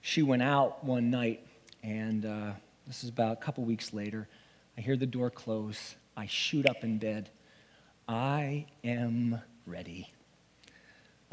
she 0.00 0.22
went 0.22 0.42
out 0.42 0.82
one 0.82 1.10
night 1.10 1.46
and 1.82 2.24
uh, 2.24 2.52
this 2.86 3.04
is 3.04 3.10
about 3.10 3.32
a 3.34 3.40
couple 3.40 3.64
weeks 3.64 3.92
later 3.92 4.28
i 4.78 4.80
hear 4.80 4.96
the 4.96 5.06
door 5.06 5.30
close 5.30 5.96
i 6.16 6.26
shoot 6.26 6.64
up 6.68 6.84
in 6.84 6.98
bed 6.98 7.28
i 8.08 8.66
am 8.84 9.40
ready 9.66 10.12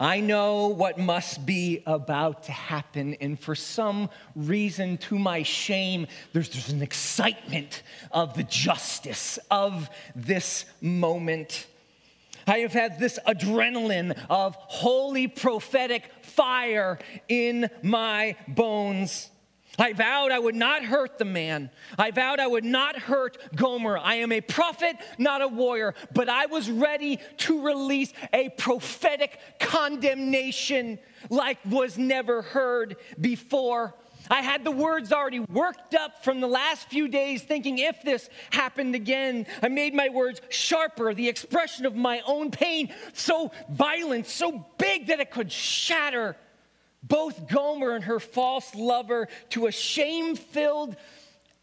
I 0.02 0.22
know 0.22 0.68
what 0.68 0.98
must 0.98 1.46
be 1.46 1.84
about 1.86 2.44
to 2.44 2.54
happen, 2.54 3.16
and 3.16 3.38
for 3.38 3.54
some 3.54 4.10
reason, 4.34 4.98
to 5.00 5.20
my 5.20 5.44
shame, 5.44 6.08
there's, 6.32 6.48
there's 6.48 6.70
an 6.70 6.82
excitement 6.82 7.84
of 8.10 8.34
the 8.34 8.44
justice 8.44 9.38
of 9.52 9.90
this 10.16 10.64
moment. 10.80 11.68
I 12.48 12.60
have 12.60 12.72
had 12.72 12.98
this 12.98 13.20
adrenaline 13.28 14.18
of 14.30 14.56
holy 14.56 15.28
prophetic 15.28 16.10
fire 16.22 16.98
in 17.28 17.70
my 17.84 18.38
bones. 18.48 19.30
I 19.80 19.94
vowed 19.94 20.32
I 20.32 20.40
would 20.40 20.56
not 20.56 20.84
hurt 20.84 21.18
the 21.18 21.26
man. 21.26 21.70
I 21.98 22.12
vowed 22.12 22.40
I 22.40 22.48
would 22.48 22.66
not 22.66 22.98
hurt 22.98 23.38
Gomer. 23.56 23.98
I 23.98 24.16
am 24.16 24.32
a 24.32 24.42
prophet, 24.42 24.98
not 25.18 25.42
a 25.42 25.48
warrior, 25.48 25.96
but 26.14 26.28
I 26.30 26.48
was 26.48 26.70
ready 26.70 27.20
to 27.38 27.62
release 27.62 28.12
a 28.34 28.50
prophetic 28.50 29.40
condemnation 29.60 31.00
like 31.30 31.58
was 31.66 31.98
never 31.98 32.42
heard 32.42 32.98
before. 33.20 33.96
I 34.30 34.42
had 34.42 34.64
the 34.64 34.72
words 34.72 35.12
already 35.12 35.40
worked 35.40 35.96
up 35.96 36.24
from 36.24 36.42
the 36.42 36.48
last 36.48 36.90
few 36.90 37.08
days, 37.08 37.42
thinking 37.42 37.80
if 37.80 38.02
this 38.04 38.30
happened 38.52 38.94
again, 38.94 39.48
I 39.64 39.70
made 39.70 39.94
my 39.94 40.10
words 40.10 40.42
sharper, 40.50 41.14
the 41.14 41.30
expression 41.30 41.86
of 41.86 41.96
my 41.96 42.22
own 42.28 42.52
pain 42.52 42.94
so 43.14 43.52
violent, 43.70 44.28
so 44.28 44.66
big 44.78 45.08
that 45.08 45.20
it 45.20 45.32
could 45.32 45.52
shatter 45.52 46.36
both 47.02 47.48
Gomer 47.48 47.96
and 47.96 48.04
her 48.04 48.20
false 48.20 48.76
lover 48.76 49.28
to 49.52 49.68
a 49.68 49.72
shame 49.72 50.36
filled 50.36 50.96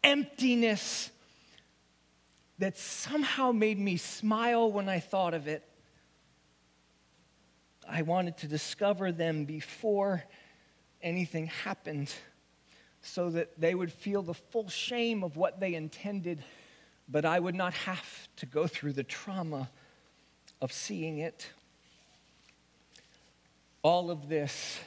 emptiness 0.03 1.11
that 2.59 2.77
somehow 2.77 3.51
made 3.51 3.77
me 3.77 3.97
smile 3.97 4.71
when 4.71 4.89
I 4.89 4.99
thought 4.99 5.33
of 5.33 5.47
it. 5.47 5.63
I 7.87 8.01
wanted 8.01 8.37
to 8.37 8.47
discover 8.47 9.11
them 9.11 9.45
before 9.45 10.23
anything 11.01 11.47
happened 11.47 12.13
so 13.01 13.29
that 13.29 13.59
they 13.59 13.75
would 13.75 13.91
feel 13.91 14.21
the 14.21 14.33
full 14.33 14.69
shame 14.69 15.23
of 15.23 15.37
what 15.37 15.59
they 15.59 15.75
intended, 15.75 16.43
but 17.07 17.25
I 17.25 17.39
would 17.39 17.55
not 17.55 17.73
have 17.73 18.27
to 18.37 18.45
go 18.45 18.67
through 18.67 18.93
the 18.93 19.03
trauma 19.03 19.69
of 20.59 20.73
seeing 20.73 21.19
it. 21.19 21.47
All 23.83 24.11
of 24.11 24.27
this 24.27 24.79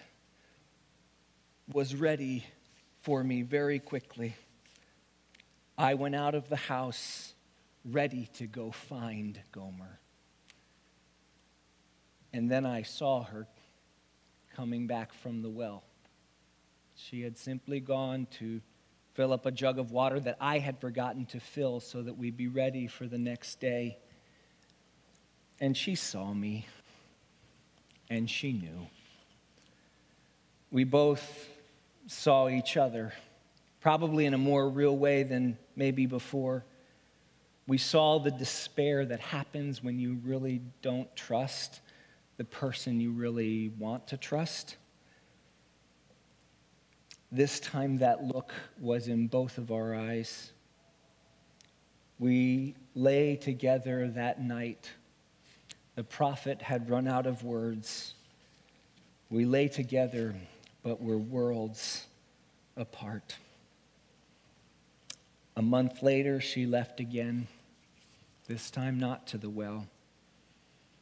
was 1.75 1.95
ready 1.95 2.45
for 3.03 3.23
me 3.23 3.43
very 3.43 3.79
quickly. 3.79 4.35
I 5.79 5.95
went 5.95 6.15
out 6.15 6.35
of 6.35 6.49
the 6.49 6.57
house 6.57 7.35
ready 7.85 8.29
to 8.35 8.47
go 8.47 8.71
find 8.71 9.39
Gomer. 9.53 9.99
And 12.33 12.51
then 12.51 12.67
I 12.67 12.83
saw 12.83 13.25
her 13.25 13.47
coming 14.55 14.87
back 14.87 15.13
from 15.13 15.43
the 15.43 15.49
well. 15.49 15.83
She 16.97 17.23
had 17.23 17.39
simply 17.39 17.81
gone 17.81 18.27
to 18.39 18.61
fill 19.15 19.33
up 19.33 19.47
a 19.47 19.51
jug 19.51 19.79
of 19.79 19.91
water 19.91 20.21
that 20.21 20.37
I 20.41 20.59
had 20.59 20.79
forgotten 20.81 21.25
to 21.27 21.41
fill 21.41 21.81
so 21.81 22.03
that 22.03 22.17
we'd 22.17 22.37
be 22.37 22.49
ready 22.49 22.87
for 22.87 23.07
the 23.07 23.19
next 23.19 23.61
day. 23.61 23.99
And 25.61 25.77
she 25.77 25.95
saw 25.95 26.33
me, 26.33 26.67
and 28.09 28.29
she 28.29 28.53
knew. 28.53 28.87
We 30.71 30.85
both 30.85 31.49
saw 32.07 32.49
each 32.49 32.77
other, 32.77 33.13
probably 33.81 34.27
in 34.27 34.35
a 34.35 34.39
more 34.39 34.69
real 34.69 34.97
way 34.97 35.23
than 35.23 35.59
maybe 35.77 36.07
before. 36.07 36.65
We 37.67 37.79
saw 37.79 38.19
the 38.19 38.31
despair 38.31 39.05
that 39.05 39.21
happens 39.21 39.83
when 39.83 39.99
you 39.99 40.19
really 40.25 40.61
don't 40.83 41.15
trust 41.15 41.81
the 42.37 42.45
person 42.45 43.01
you 43.01 43.13
really 43.13 43.71
want 43.79 44.09
to 44.09 44.17
trust. 44.17 44.77
This 47.31 47.61
time, 47.61 47.99
that 47.99 48.25
look 48.25 48.53
was 48.81 49.07
in 49.07 49.29
both 49.29 49.59
of 49.59 49.71
our 49.71 49.95
eyes. 49.95 50.51
We 52.19 52.75
lay 52.95 53.37
together 53.37 54.09
that 54.09 54.43
night. 54.43 54.91
The 55.95 56.03
prophet 56.03 56.61
had 56.61 56.91
run 56.91 57.07
out 57.07 57.27
of 57.27 57.45
words. 57.45 58.15
We 59.29 59.45
lay 59.45 59.69
together, 59.69 60.35
but 60.83 61.01
we're 61.01 61.16
worlds 61.16 62.07
apart. 62.77 63.37
A 65.57 65.62
month 65.62 66.03
later, 66.03 66.40
she 66.40 66.66
left 66.66 67.01
again, 67.01 67.49
this 68.49 68.71
time 68.71 68.99
not 68.99 69.27
to 69.29 69.38
the 69.38 69.51
well. 69.51 69.87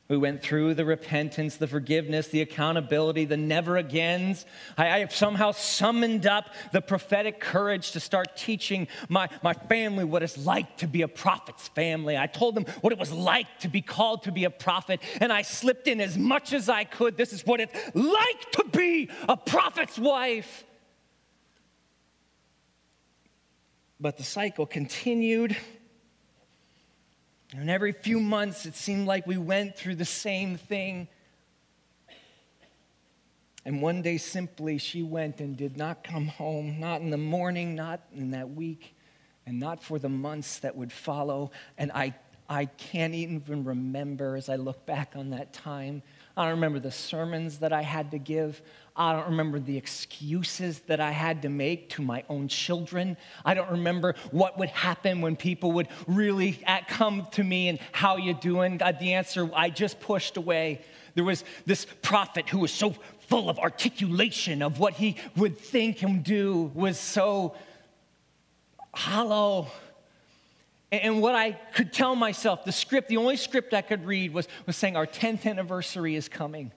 We 0.08 0.16
went 0.16 0.40
through 0.40 0.72
the 0.72 0.86
repentance, 0.86 1.56
the 1.56 1.66
forgiveness, 1.66 2.28
the 2.28 2.40
accountability, 2.40 3.26
the 3.26 3.36
never 3.36 3.76
agains. 3.76 4.46
I, 4.78 4.90
I, 4.90 4.98
have 5.00 5.14
somehow 5.14 5.50
summoned 5.50 6.26
up 6.26 6.48
the 6.72 6.80
prophetic 6.80 7.40
courage 7.40 7.92
to 7.92 8.00
start 8.00 8.34
teaching 8.34 8.88
my, 9.10 9.28
my 9.42 9.52
family 9.52 10.04
what 10.04 10.22
it's 10.22 10.38
like 10.38 10.78
to 10.78 10.86
be 10.86 11.02
a 11.02 11.08
prophet's 11.08 11.68
family. 11.68 12.16
I 12.16 12.26
told 12.26 12.54
them 12.54 12.64
what 12.80 12.90
it 12.94 12.98
was 12.98 13.12
like 13.12 13.58
to 13.60 13.68
be 13.68 13.82
called 13.82 14.22
to 14.22 14.32
be 14.32 14.44
a 14.44 14.50
prophet, 14.50 15.00
and 15.20 15.30
I 15.30 15.42
slipped 15.42 15.86
in 15.86 16.00
as 16.00 16.16
much 16.16 16.54
as 16.54 16.70
I 16.70 16.84
could. 16.84 17.18
This 17.18 17.34
is 17.34 17.44
what 17.44 17.60
it's 17.60 17.74
like 17.94 18.52
to 18.52 18.64
be 18.72 19.10
a 19.28 19.36
prophet's 19.36 19.98
wife. 19.98 20.64
But 24.00 24.16
the 24.16 24.24
cycle 24.24 24.64
continued 24.64 25.54
and 27.52 27.70
every 27.70 27.92
few 27.92 28.20
months, 28.20 28.66
it 28.66 28.74
seemed 28.74 29.06
like 29.06 29.26
we 29.26 29.38
went 29.38 29.76
through 29.76 29.94
the 29.94 30.04
same 30.04 30.56
thing. 30.56 31.08
And 33.64 33.80
one 33.82 34.02
day, 34.02 34.18
simply, 34.18 34.78
she 34.78 35.02
went 35.02 35.40
and 35.40 35.56
did 35.56 35.76
not 35.76 36.04
come 36.04 36.26
home, 36.26 36.78
not 36.78 37.00
in 37.00 37.10
the 37.10 37.16
morning, 37.18 37.74
not 37.74 38.00
in 38.14 38.30
that 38.32 38.50
week, 38.50 38.94
and 39.46 39.58
not 39.58 39.82
for 39.82 39.98
the 39.98 40.08
months 40.08 40.58
that 40.60 40.76
would 40.76 40.92
follow. 40.92 41.50
And 41.78 41.90
I, 41.92 42.14
I 42.48 42.66
can't 42.66 43.14
even 43.14 43.64
remember 43.64 44.36
as 44.36 44.48
I 44.48 44.56
look 44.56 44.84
back 44.84 45.14
on 45.16 45.30
that 45.30 45.52
time. 45.52 46.02
I 46.38 46.44
don't 46.44 46.52
remember 46.52 46.78
the 46.78 46.92
sermons 46.92 47.58
that 47.58 47.72
I 47.72 47.82
had 47.82 48.12
to 48.12 48.18
give. 48.18 48.62
I 48.94 49.12
don't 49.12 49.26
remember 49.30 49.58
the 49.58 49.76
excuses 49.76 50.78
that 50.86 51.00
I 51.00 51.10
had 51.10 51.42
to 51.42 51.48
make 51.48 51.90
to 51.90 52.02
my 52.02 52.22
own 52.28 52.46
children. 52.46 53.16
I 53.44 53.54
don't 53.54 53.72
remember 53.72 54.14
what 54.30 54.56
would 54.56 54.68
happen 54.68 55.20
when 55.20 55.34
people 55.34 55.72
would 55.72 55.88
really 56.06 56.62
come 56.86 57.26
to 57.32 57.42
me 57.42 57.68
and 57.68 57.80
how 57.90 58.18
you 58.18 58.34
doing? 58.34 58.78
God, 58.78 59.00
the 59.00 59.14
answer 59.14 59.50
I 59.52 59.70
just 59.70 59.98
pushed 59.98 60.36
away. 60.36 60.80
There 61.16 61.24
was 61.24 61.42
this 61.66 61.88
prophet 62.02 62.48
who 62.48 62.60
was 62.60 62.70
so 62.70 62.94
full 63.26 63.50
of 63.50 63.58
articulation 63.58 64.62
of 64.62 64.78
what 64.78 64.94
he 64.94 65.16
would 65.34 65.58
think 65.58 66.02
and 66.04 66.22
do 66.22 66.70
was 66.72 67.00
so 67.00 67.56
hollow. 68.94 69.66
And 70.90 71.20
what 71.20 71.34
I 71.34 71.52
could 71.52 71.92
tell 71.92 72.16
myself, 72.16 72.64
the 72.64 72.72
script, 72.72 73.08
the 73.08 73.18
only 73.18 73.36
script 73.36 73.74
I 73.74 73.82
could 73.82 74.06
read 74.06 74.32
was, 74.32 74.48
was 74.66 74.76
saying, 74.76 74.96
Our 74.96 75.06
10th 75.06 75.44
anniversary 75.44 76.16
is 76.16 76.28
coming. 76.28 76.72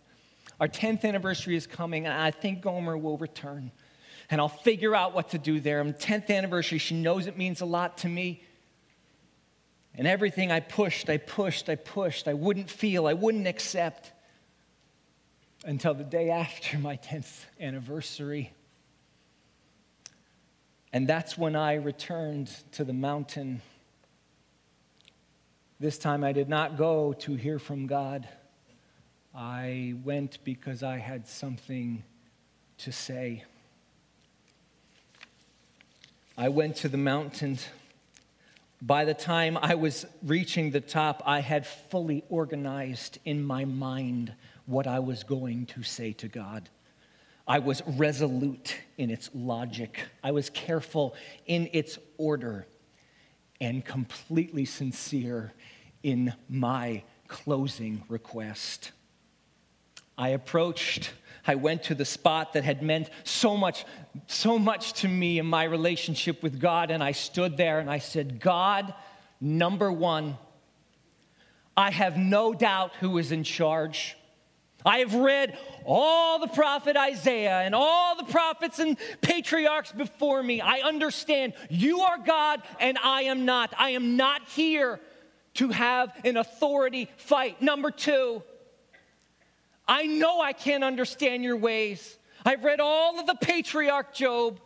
Our 0.60 0.68
10th 0.68 1.06
anniversary 1.06 1.56
is 1.56 1.66
coming, 1.66 2.06
and 2.06 2.14
I 2.14 2.32
think 2.32 2.62
Gomer 2.62 2.98
will 2.98 3.18
return. 3.18 3.72
And 4.30 4.40
I'll 4.40 4.50
figure 4.50 4.96
out 4.96 5.14
what 5.14 5.30
to 5.30 5.38
do 5.38 5.60
there. 5.60 5.82
And 5.82 5.96
10th 5.96 6.30
anniversary, 6.30 6.78
she 6.78 6.96
knows 6.96 7.26
it 7.26 7.38
means 7.38 7.62
a 7.62 7.66
lot 7.66 8.00
to 8.00 8.10
me. 8.10 8.44
And 9.96 10.08
everything 10.08 10.52
I 10.52 10.60
pushed, 10.60 11.10
I 11.10 11.18
pushed, 11.18 11.70
I 11.70 11.76
pushed, 11.76 12.28
I 12.28 12.34
wouldn't 12.34 12.70
feel, 12.70 13.08
I 13.08 13.14
wouldn't 13.14 13.48
accept 13.48 14.12
until 15.66 15.94
the 15.94 16.04
day 16.04 16.30
after 16.30 16.78
my 16.78 16.98
10th 16.98 17.46
anniversary. 17.60 18.54
And 20.94 21.08
that's 21.08 21.38
when 21.38 21.56
I 21.56 21.76
returned 21.76 22.54
to 22.74 22.84
the 22.84 22.94
mountain 22.94 23.62
this 25.82 25.98
time 25.98 26.24
I 26.24 26.32
did 26.32 26.48
not 26.48 26.78
go 26.78 27.12
to 27.14 27.34
hear 27.34 27.58
from 27.58 27.88
God. 27.88 28.30
I 29.34 29.96
went 30.04 30.38
because 30.44 30.84
I 30.84 31.00
had 31.00 31.28
something 31.28 32.04
to 32.78 32.92
say. 32.92 33.46
I 36.38 36.50
went 36.50 36.76
to 36.78 36.88
the 36.88 37.00
mountains. 37.00 37.68
By 38.80 39.06
the 39.06 39.16
time 39.16 39.58
I 39.60 39.74
was 39.74 40.06
reaching 40.22 40.70
the 40.70 40.82
top, 40.82 41.24
I 41.26 41.40
had 41.40 41.66
fully 41.66 42.26
organized 42.30 43.18
in 43.26 43.44
my 43.44 43.66
mind 43.66 44.36
what 44.68 44.86
I 44.86 45.00
was 45.00 45.24
going 45.24 45.66
to 45.66 45.82
say 45.82 46.14
to 46.14 46.28
God. 46.28 46.70
I 47.48 47.58
was 47.58 47.82
resolute 47.88 48.78
in 49.00 49.10
its 49.10 49.32
logic, 49.34 50.00
I 50.24 50.30
was 50.30 50.52
careful 50.52 51.16
in 51.48 51.70
its 51.74 51.98
order, 52.20 52.68
and 53.60 53.84
completely 53.84 54.66
sincere 54.66 55.54
in 56.04 56.34
my 56.50 57.04
closing 57.28 58.04
request. 58.10 58.92
I 60.18 60.30
approached, 60.30 61.12
I 61.48 61.56
went 61.56 61.84
to 61.84 61.96
the 61.96 62.06
spot 62.06 62.54
that 62.54 62.64
had 62.64 62.84
meant 62.84 63.10
so 63.24 63.58
much, 63.58 63.86
so 64.28 64.60
much 64.60 64.94
to 65.02 65.08
me 65.08 65.40
in 65.40 65.46
my 65.46 65.64
relationship 65.64 66.44
with 66.44 66.60
God, 66.60 66.92
and 66.92 67.04
I 67.04 67.14
stood 67.14 67.58
there 67.58 67.80
and 67.80 67.90
I 67.90 68.00
said, 68.00 68.40
God, 68.40 68.94
number 69.40 69.92
one, 69.92 70.38
I 71.76 71.90
have 71.90 72.18
no 72.18 72.54
doubt 72.54 72.92
who 73.00 73.18
is 73.18 73.32
in 73.32 73.44
charge. 73.44 74.18
I 74.86 75.00
have 75.00 75.14
read 75.14 75.58
all 75.86 76.40
the 76.40 76.48
prophet 76.48 76.98
Isaiah 76.98 77.62
and 77.62 77.74
all 77.74 78.16
the 78.18 78.24
prophets 78.24 78.80
and 78.80 78.98
patriarchs 79.22 79.92
before 79.92 80.42
me. 80.42 80.60
I 80.60 80.80
understand 80.80 81.54
you 81.70 82.02
are 82.02 82.18
God 82.18 82.62
and 82.80 82.98
I 82.98 83.24
am 83.24 83.46
not. 83.46 83.74
I 83.78 83.92
am 83.92 84.18
not 84.18 84.48
here 84.50 85.00
to 85.56 85.70
have 85.70 86.14
an 86.24 86.38
authority 86.38 87.10
fight. 87.18 87.62
Number 87.62 87.92
two, 87.92 88.44
I 89.88 90.06
know 90.06 90.42
I 90.42 90.54
can't 90.54 90.84
understand 90.84 91.44
your 91.44 91.58
ways. 91.58 92.18
I've 92.46 92.64
read 92.64 92.80
all 92.80 93.20
of 93.20 93.28
the 93.28 93.36
patriarch 93.36 94.14
Job. 94.14 94.60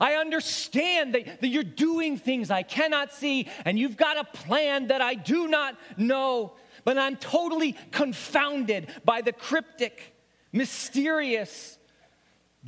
I 0.00 0.14
understand 0.14 1.14
that, 1.14 1.40
that 1.40 1.48
you're 1.48 1.62
doing 1.62 2.18
things 2.18 2.50
I 2.50 2.62
cannot 2.62 3.12
see, 3.12 3.48
and 3.64 3.78
you've 3.78 3.96
got 3.96 4.18
a 4.18 4.24
plan 4.24 4.88
that 4.88 5.00
I 5.00 5.14
do 5.14 5.48
not 5.48 5.76
know. 5.96 6.52
But 6.84 6.98
I'm 6.98 7.16
totally 7.16 7.72
confounded 7.90 8.88
by 9.04 9.22
the 9.22 9.32
cryptic, 9.32 10.14
mysterious, 10.52 11.78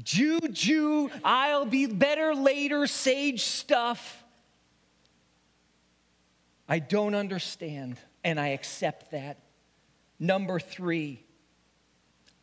juju, 0.02 1.09
I'll 1.24 1.66
be 1.66 1.87
better 1.87 2.35
later 2.35 2.87
sage 2.87 3.42
stuff 3.42 4.24
I 6.68 6.81
don't 6.81 7.14
understand, 7.14 7.98
and 8.22 8.38
I 8.38 8.48
accept 8.48 9.12
that. 9.12 9.38
Number 10.18 10.61
three, 10.61 11.24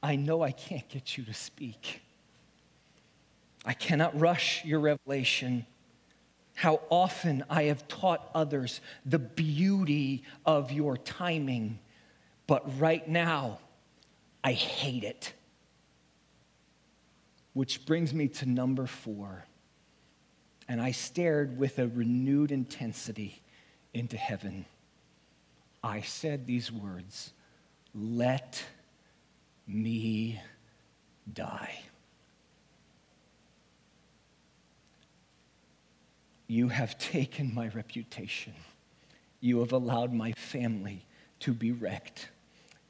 I 0.01 0.15
know 0.15 0.41
I 0.41 0.51
can't 0.51 0.87
get 0.89 1.17
you 1.17 1.23
to 1.25 1.33
speak. 1.33 2.01
I 3.65 3.73
cannot 3.73 4.19
rush 4.19 4.65
your 4.65 4.79
revelation. 4.79 5.65
How 6.55 6.81
often 6.89 7.43
I 7.49 7.63
have 7.63 7.87
taught 7.87 8.29
others 8.33 8.81
the 9.05 9.19
beauty 9.19 10.23
of 10.45 10.71
your 10.71 10.97
timing, 10.97 11.79
but 12.47 12.79
right 12.79 13.07
now, 13.07 13.59
I 14.43 14.53
hate 14.53 15.03
it. 15.03 15.33
Which 17.53 17.85
brings 17.85 18.13
me 18.13 18.27
to 18.27 18.45
number 18.45 18.87
four. 18.87 19.45
And 20.67 20.81
I 20.81 20.91
stared 20.91 21.57
with 21.57 21.77
a 21.77 21.87
renewed 21.87 22.51
intensity 22.51 23.41
into 23.95 24.17
heaven, 24.17 24.65
I 25.83 26.01
said 26.01 26.45
these 26.45 26.71
words 26.71 27.31
Let 27.93 28.63
me 29.65 30.41
die. 31.31 31.79
You 36.47 36.67
have 36.67 36.99
taken 36.99 37.53
my 37.55 37.69
reputation. 37.69 38.53
You 39.39 39.59
have 39.59 39.71
allowed 39.71 40.13
my 40.13 40.33
family 40.33 41.05
to 41.39 41.53
be 41.53 41.71
wrecked. 41.71 42.29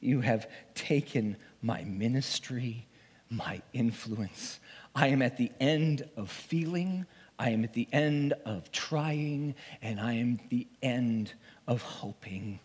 You 0.02 0.22
have 0.22 0.48
taken 0.74 1.38
my 1.62 1.84
ministry, 1.84 2.86
my 3.30 3.62
influence. 3.74 4.60
I 4.94 5.08
am 5.08 5.22
at 5.22 5.38
the 5.38 5.52
end 5.60 6.08
of 6.18 6.30
feeling 6.30 7.06
I 7.38 7.50
am 7.50 7.63
at 7.63 7.74
the 7.74 7.88
end 7.91 8.34
of 8.45 8.71
trying, 8.71 9.56
and 9.82 10.00
I 10.00 10.13
am 10.13 10.39
at 10.41 10.50
the 10.50 10.67
end 10.82 11.34
of 11.67 11.82
hoping. 11.82 12.60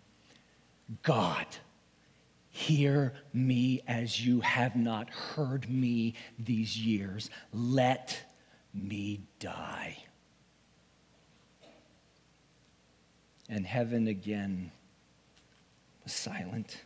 God, 1.02 1.46
hear 2.50 3.14
me 3.32 3.82
as 3.86 4.24
you 4.24 4.40
have 4.40 4.76
not 4.76 5.10
heard 5.10 5.68
me 5.68 6.14
these 6.38 6.78
years. 6.78 7.30
Let 7.52 8.22
me 8.72 9.22
die. 9.38 9.96
And 13.48 13.66
heaven 13.66 14.06
again 14.06 14.70
was 16.04 16.12
silent. 16.12 16.82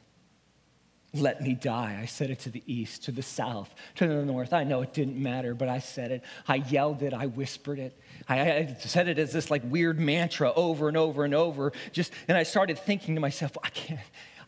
Let 1.14 1.40
me 1.42 1.54
die. 1.54 1.98
I 2.02 2.06
said 2.06 2.30
it 2.30 2.40
to 2.40 2.50
the 2.50 2.62
east, 2.66 3.04
to 3.04 3.12
the 3.12 3.22
south, 3.22 3.72
to 3.96 4.06
the 4.08 4.24
north. 4.24 4.52
I 4.52 4.64
know 4.64 4.82
it 4.82 4.92
didn't 4.92 5.16
matter, 5.16 5.54
but 5.54 5.68
I 5.68 5.78
said 5.78 6.10
it. 6.10 6.24
I 6.48 6.56
yelled 6.56 7.02
it. 7.02 7.14
I 7.14 7.26
whispered 7.26 7.78
it. 7.78 7.96
I, 8.28 8.40
I 8.40 8.76
said 8.80 9.06
it 9.06 9.18
as 9.20 9.32
this 9.32 9.48
like 9.48 9.62
weird 9.64 10.00
mantra 10.00 10.52
over 10.54 10.88
and 10.88 10.96
over 10.96 11.24
and 11.24 11.32
over. 11.32 11.72
Just, 11.92 12.12
and 12.26 12.36
I 12.36 12.42
started 12.42 12.80
thinking 12.80 13.14
to 13.14 13.20
myself, 13.20 13.56
I 13.62 13.68
can't, 13.68 14.00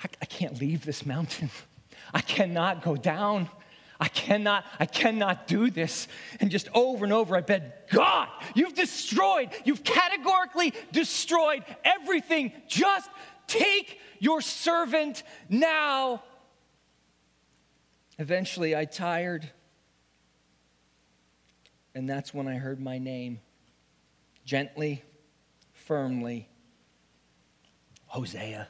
I, 0.02 0.08
I 0.20 0.24
can't 0.24 0.60
leave 0.60 0.84
this 0.84 1.06
mountain. 1.06 1.50
I 2.12 2.20
cannot 2.20 2.82
go 2.82 2.96
down. 2.96 3.48
I 4.00 4.08
cannot, 4.08 4.64
I 4.80 4.86
cannot 4.86 5.46
do 5.46 5.70
this. 5.70 6.08
And 6.40 6.50
just 6.50 6.68
over 6.74 7.04
and 7.04 7.12
over, 7.12 7.36
I 7.36 7.42
begged, 7.42 7.90
God, 7.92 8.28
you've 8.56 8.74
destroyed, 8.74 9.50
you've 9.64 9.84
categorically 9.84 10.74
destroyed 10.90 11.64
everything. 11.84 12.52
Just 12.66 13.08
take 13.46 14.00
your 14.18 14.40
servant 14.40 15.22
now 15.48 16.22
Eventually, 18.18 18.74
I 18.74 18.86
tired, 18.86 19.50
and 21.94 22.08
that's 22.08 22.32
when 22.32 22.48
I 22.48 22.54
heard 22.54 22.80
my 22.80 22.98
name 22.98 23.40
gently, 24.44 25.02
firmly 25.72 26.48
Hosea. 28.06 28.68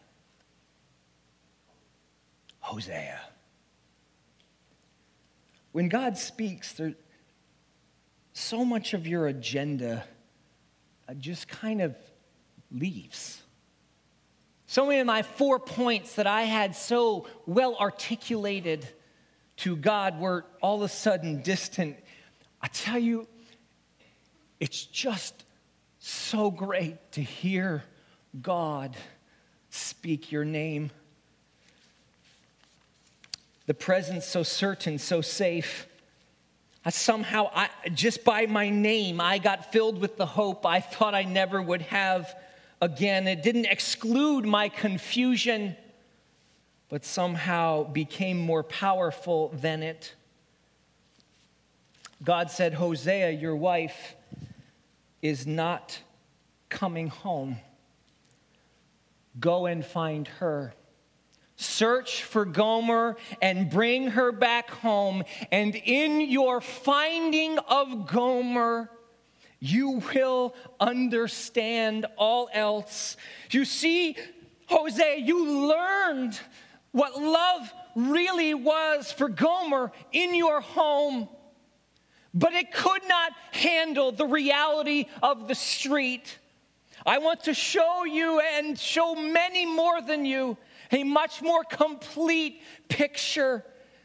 Hosea. 2.58 3.20
When 5.70 5.88
God 5.88 6.16
speaks, 6.16 6.72
there, 6.72 6.94
so 8.32 8.64
much 8.64 8.94
of 8.94 9.06
your 9.06 9.28
agenda 9.28 10.04
uh, 11.08 11.14
just 11.14 11.46
kind 11.46 11.80
of 11.80 11.94
leaves. 12.72 13.40
So 14.66 14.86
many 14.86 14.98
of 14.98 15.06
my 15.06 15.22
four 15.22 15.60
points 15.60 16.16
that 16.16 16.26
I 16.26 16.42
had 16.42 16.74
so 16.74 17.28
well 17.46 17.76
articulated 17.76 18.88
to 19.58 19.76
God 19.76 20.18
were 20.18 20.44
all 20.60 20.76
of 20.76 20.82
a 20.82 20.88
sudden 20.88 21.42
distant. 21.42 21.96
I 22.60 22.68
tell 22.68 22.98
you, 22.98 23.26
it's 24.60 24.84
just 24.84 25.44
so 25.98 26.50
great 26.50 27.12
to 27.12 27.22
hear 27.22 27.82
God 28.40 28.96
speak 29.70 30.32
your 30.32 30.44
name. 30.44 30.90
The 33.66 33.74
presence 33.74 34.24
so 34.26 34.42
certain, 34.42 34.98
so 34.98 35.20
safe. 35.20 35.86
I 36.84 36.90
somehow, 36.90 37.50
I, 37.52 37.68
just 37.92 38.24
by 38.24 38.46
my 38.46 38.70
name, 38.70 39.20
I 39.20 39.38
got 39.38 39.72
filled 39.72 40.00
with 40.00 40.16
the 40.16 40.26
hope 40.26 40.64
I 40.64 40.80
thought 40.80 41.14
I 41.14 41.24
never 41.24 41.60
would 41.60 41.82
have 41.82 42.32
again. 42.80 43.26
It 43.26 43.42
didn't 43.42 43.66
exclude 43.66 44.44
my 44.44 44.68
confusion, 44.68 45.76
but 46.88 47.04
somehow 47.04 47.84
became 47.84 48.38
more 48.38 48.62
powerful 48.62 49.48
than 49.48 49.82
it. 49.82 50.14
God 52.22 52.50
said, 52.50 52.74
Hosea, 52.74 53.30
your 53.30 53.56
wife, 53.56 54.14
is 55.20 55.46
not 55.46 56.00
coming 56.68 57.08
home. 57.08 57.56
Go 59.38 59.66
and 59.66 59.84
find 59.84 60.28
her. 60.28 60.74
Search 61.56 62.22
for 62.22 62.44
Gomer 62.44 63.16
and 63.40 63.70
bring 63.70 64.08
her 64.08 64.30
back 64.30 64.70
home. 64.70 65.24
And 65.50 65.74
in 65.74 66.20
your 66.20 66.60
finding 66.60 67.58
of 67.58 68.06
Gomer, 68.06 68.90
you 69.58 70.02
will 70.14 70.54
understand 70.78 72.06
all 72.16 72.48
else. 72.52 73.16
You 73.50 73.64
see, 73.64 74.16
Hosea, 74.66 75.16
you 75.16 75.68
learned 75.68 76.38
what 76.96 77.20
love 77.20 77.70
really 77.94 78.54
was 78.54 79.12
for 79.12 79.28
Gomer 79.28 79.92
in 80.12 80.34
your 80.34 80.62
home, 80.62 81.28
but 82.32 82.54
it 82.54 82.72
could 82.72 83.02
not 83.06 83.32
handle 83.52 84.12
the 84.12 84.24
reality 84.24 85.04
of 85.22 85.46
the 85.46 85.54
street. 85.54 86.38
I 87.04 87.18
want 87.18 87.44
to 87.44 87.52
show 87.52 88.06
you 88.06 88.40
and 88.40 88.78
show 88.78 89.14
many 89.14 89.66
more 89.66 90.00
than 90.00 90.24
you 90.24 90.56
a 90.90 91.04
much 91.04 91.42
more 91.42 91.64
complete 91.64 92.62
picture 92.88 93.62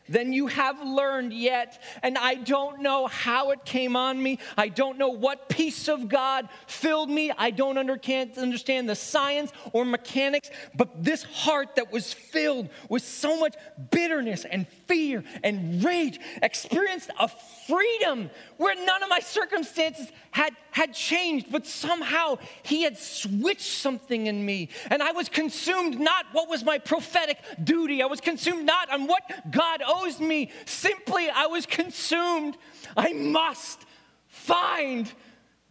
than 0.10 0.34
you 0.34 0.48
have 0.48 0.82
learned 0.82 1.34
yet. 1.34 1.82
And 2.04 2.18
I 2.18 2.36
don't 2.36 2.82
know 2.82 3.08
how 3.08 3.52
it 3.52 3.66
came 3.66 3.96
on 3.96 4.22
me. 4.22 4.40
I 4.58 4.68
don't 4.68 4.98
know 4.98 5.10
what 5.10 5.50
peace 5.50 5.88
of 5.88 6.10
God 6.10 6.50
filled 6.68 7.10
me. 7.10 7.32
I 7.38 7.52
don't 7.52 7.78
understand 7.78 8.90
the 8.90 8.96
science 8.96 9.52
or 9.74 9.86
mechanics, 9.86 10.50
but 10.76 11.04
this 11.04 11.24
heart 11.24 11.76
that 11.76 11.92
was 11.92 12.14
filled 12.14 12.70
with 12.90 13.04
so 13.04 13.40
much 13.40 13.56
bitterness 13.92 14.46
and 14.46 14.68
fear 14.88 15.24
and 15.44 15.84
rage 15.84 16.20
experienced 16.42 17.10
a 17.20 17.30
freedom 17.68 18.30
where 18.62 18.76
none 18.86 19.02
of 19.02 19.10
my 19.10 19.20
circumstances 19.20 20.12
had, 20.30 20.56
had 20.70 20.94
changed, 20.94 21.52
but 21.52 21.66
somehow 21.66 22.38
He 22.62 22.84
had 22.84 22.96
switched 22.96 23.62
something 23.62 24.28
in 24.28 24.46
me. 24.46 24.70
And 24.92 25.02
I 25.02 25.14
was 25.14 25.30
consumed 25.30 26.00
not 26.00 26.28
what 26.32 26.48
was 26.48 26.64
my 26.64 26.78
prophetic 26.78 27.40
duty, 27.64 28.04
I 28.04 28.06
was 28.06 28.22
consumed 28.22 28.68
not 28.68 28.92
on 28.92 29.08
what 29.08 29.24
God 29.50 29.82
owes 29.86 30.20
me. 30.20 30.52
Simply, 30.66 31.28
I 31.28 31.48
was 31.48 31.66
consumed. 31.66 32.56
I 32.96 33.14
must 33.14 33.84
find 34.28 35.12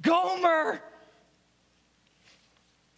Gomer. 0.03 0.83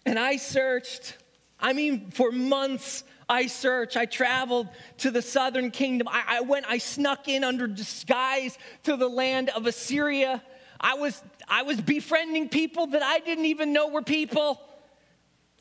And 0.06 0.18
I 0.18 0.36
searched, 0.38 1.18
I 1.60 1.74
mean, 1.74 2.10
for 2.12 2.32
months. 2.32 3.04
I 3.32 3.46
searched. 3.46 3.96
I 3.96 4.04
traveled 4.04 4.68
to 4.98 5.10
the 5.10 5.22
southern 5.22 5.70
kingdom. 5.70 6.06
I, 6.06 6.22
I, 6.26 6.40
went, 6.42 6.66
I 6.68 6.76
snuck 6.76 7.28
in 7.28 7.44
under 7.44 7.66
disguise 7.66 8.58
to 8.82 8.98
the 8.98 9.08
land 9.08 9.48
of 9.48 9.66
Assyria. 9.66 10.42
I 10.78 10.94
was, 10.94 11.22
I 11.48 11.62
was 11.62 11.80
befriending 11.80 12.50
people 12.50 12.88
that 12.88 13.02
I 13.02 13.20
didn't 13.20 13.46
even 13.46 13.72
know 13.72 13.88
were 13.88 14.02
people. 14.02 14.60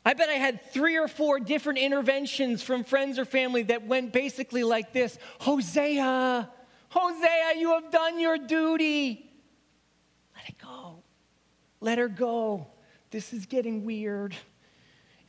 I 0.04 0.12
bet 0.12 0.28
I 0.28 0.34
had 0.34 0.60
three 0.72 0.98
or 0.98 1.08
four 1.08 1.40
different 1.40 1.78
interventions 1.78 2.62
from 2.62 2.84
friends 2.84 3.18
or 3.18 3.24
family 3.24 3.62
that 3.64 3.86
went 3.86 4.12
basically 4.12 4.64
like 4.64 4.92
this 4.92 5.16
Hosea, 5.40 6.50
Hosea, 6.90 7.54
you 7.56 7.70
have 7.70 7.90
done 7.90 8.20
your 8.20 8.36
duty. 8.36 9.30
Let 10.36 10.46
it 10.46 10.58
go. 10.58 11.02
Let 11.80 11.96
her 11.96 12.08
go. 12.08 12.66
This 13.10 13.32
is 13.32 13.46
getting 13.46 13.86
weird. 13.86 14.36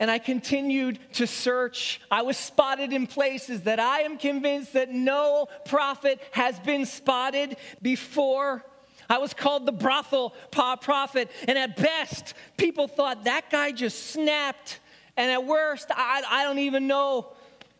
And 0.04 0.10
I 0.10 0.18
continued 0.18 0.98
to 1.14 1.26
search. 1.26 1.98
I 2.10 2.20
was 2.20 2.36
spotted 2.36 2.92
in 2.92 3.06
places 3.06 3.62
that 3.62 3.80
I 3.80 4.00
am 4.00 4.18
convinced 4.18 4.74
that 4.74 4.90
no 4.90 5.48
prophet 5.64 6.20
has 6.32 6.60
been 6.60 6.84
spotted 6.84 7.56
before. 7.80 8.62
I 9.08 9.16
was 9.16 9.32
called 9.32 9.64
the 9.64 9.72
brothel 9.72 10.34
prophet. 10.50 11.30
And 11.48 11.56
at 11.56 11.78
best, 11.78 12.34
people 12.58 12.86
thought 12.86 13.24
that 13.24 13.48
guy 13.48 13.72
just 13.72 14.08
snapped. 14.08 14.78
And 15.16 15.30
at 15.30 15.46
worst, 15.46 15.86
I, 15.90 16.22
I 16.28 16.44
don't 16.44 16.58
even 16.58 16.86
know, 16.86 17.32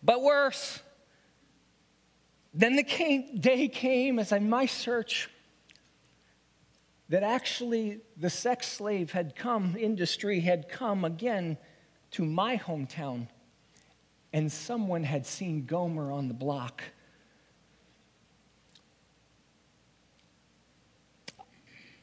but 0.02 0.22
worse. 0.22 0.80
Then 2.54 2.76
the 2.76 2.84
came, 2.84 3.38
day 3.38 3.68
came 3.68 4.18
as 4.18 4.32
I 4.32 4.38
my 4.38 4.64
search 4.64 5.28
that 7.10 7.22
actually 7.22 8.00
the 8.16 8.30
sex 8.30 8.66
slave 8.66 9.12
had 9.12 9.36
come, 9.36 9.76
industry 9.78 10.40
had 10.40 10.70
come 10.70 11.04
again 11.04 11.58
to 12.14 12.24
my 12.24 12.56
hometown, 12.56 13.26
and 14.32 14.50
someone 14.50 15.02
had 15.02 15.26
seen 15.26 15.66
Gomer 15.66 16.12
on 16.12 16.28
the 16.28 16.34
block. 16.34 16.84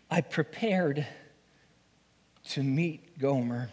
I 0.10 0.20
prepared 0.20 1.08
to 2.50 2.62
meet 2.62 3.18
Gomer. 3.20 3.70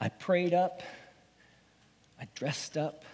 I 0.00 0.08
prayed 0.08 0.52
up, 0.52 0.82
I 2.20 2.26
dressed 2.34 2.76
up, 2.76 3.04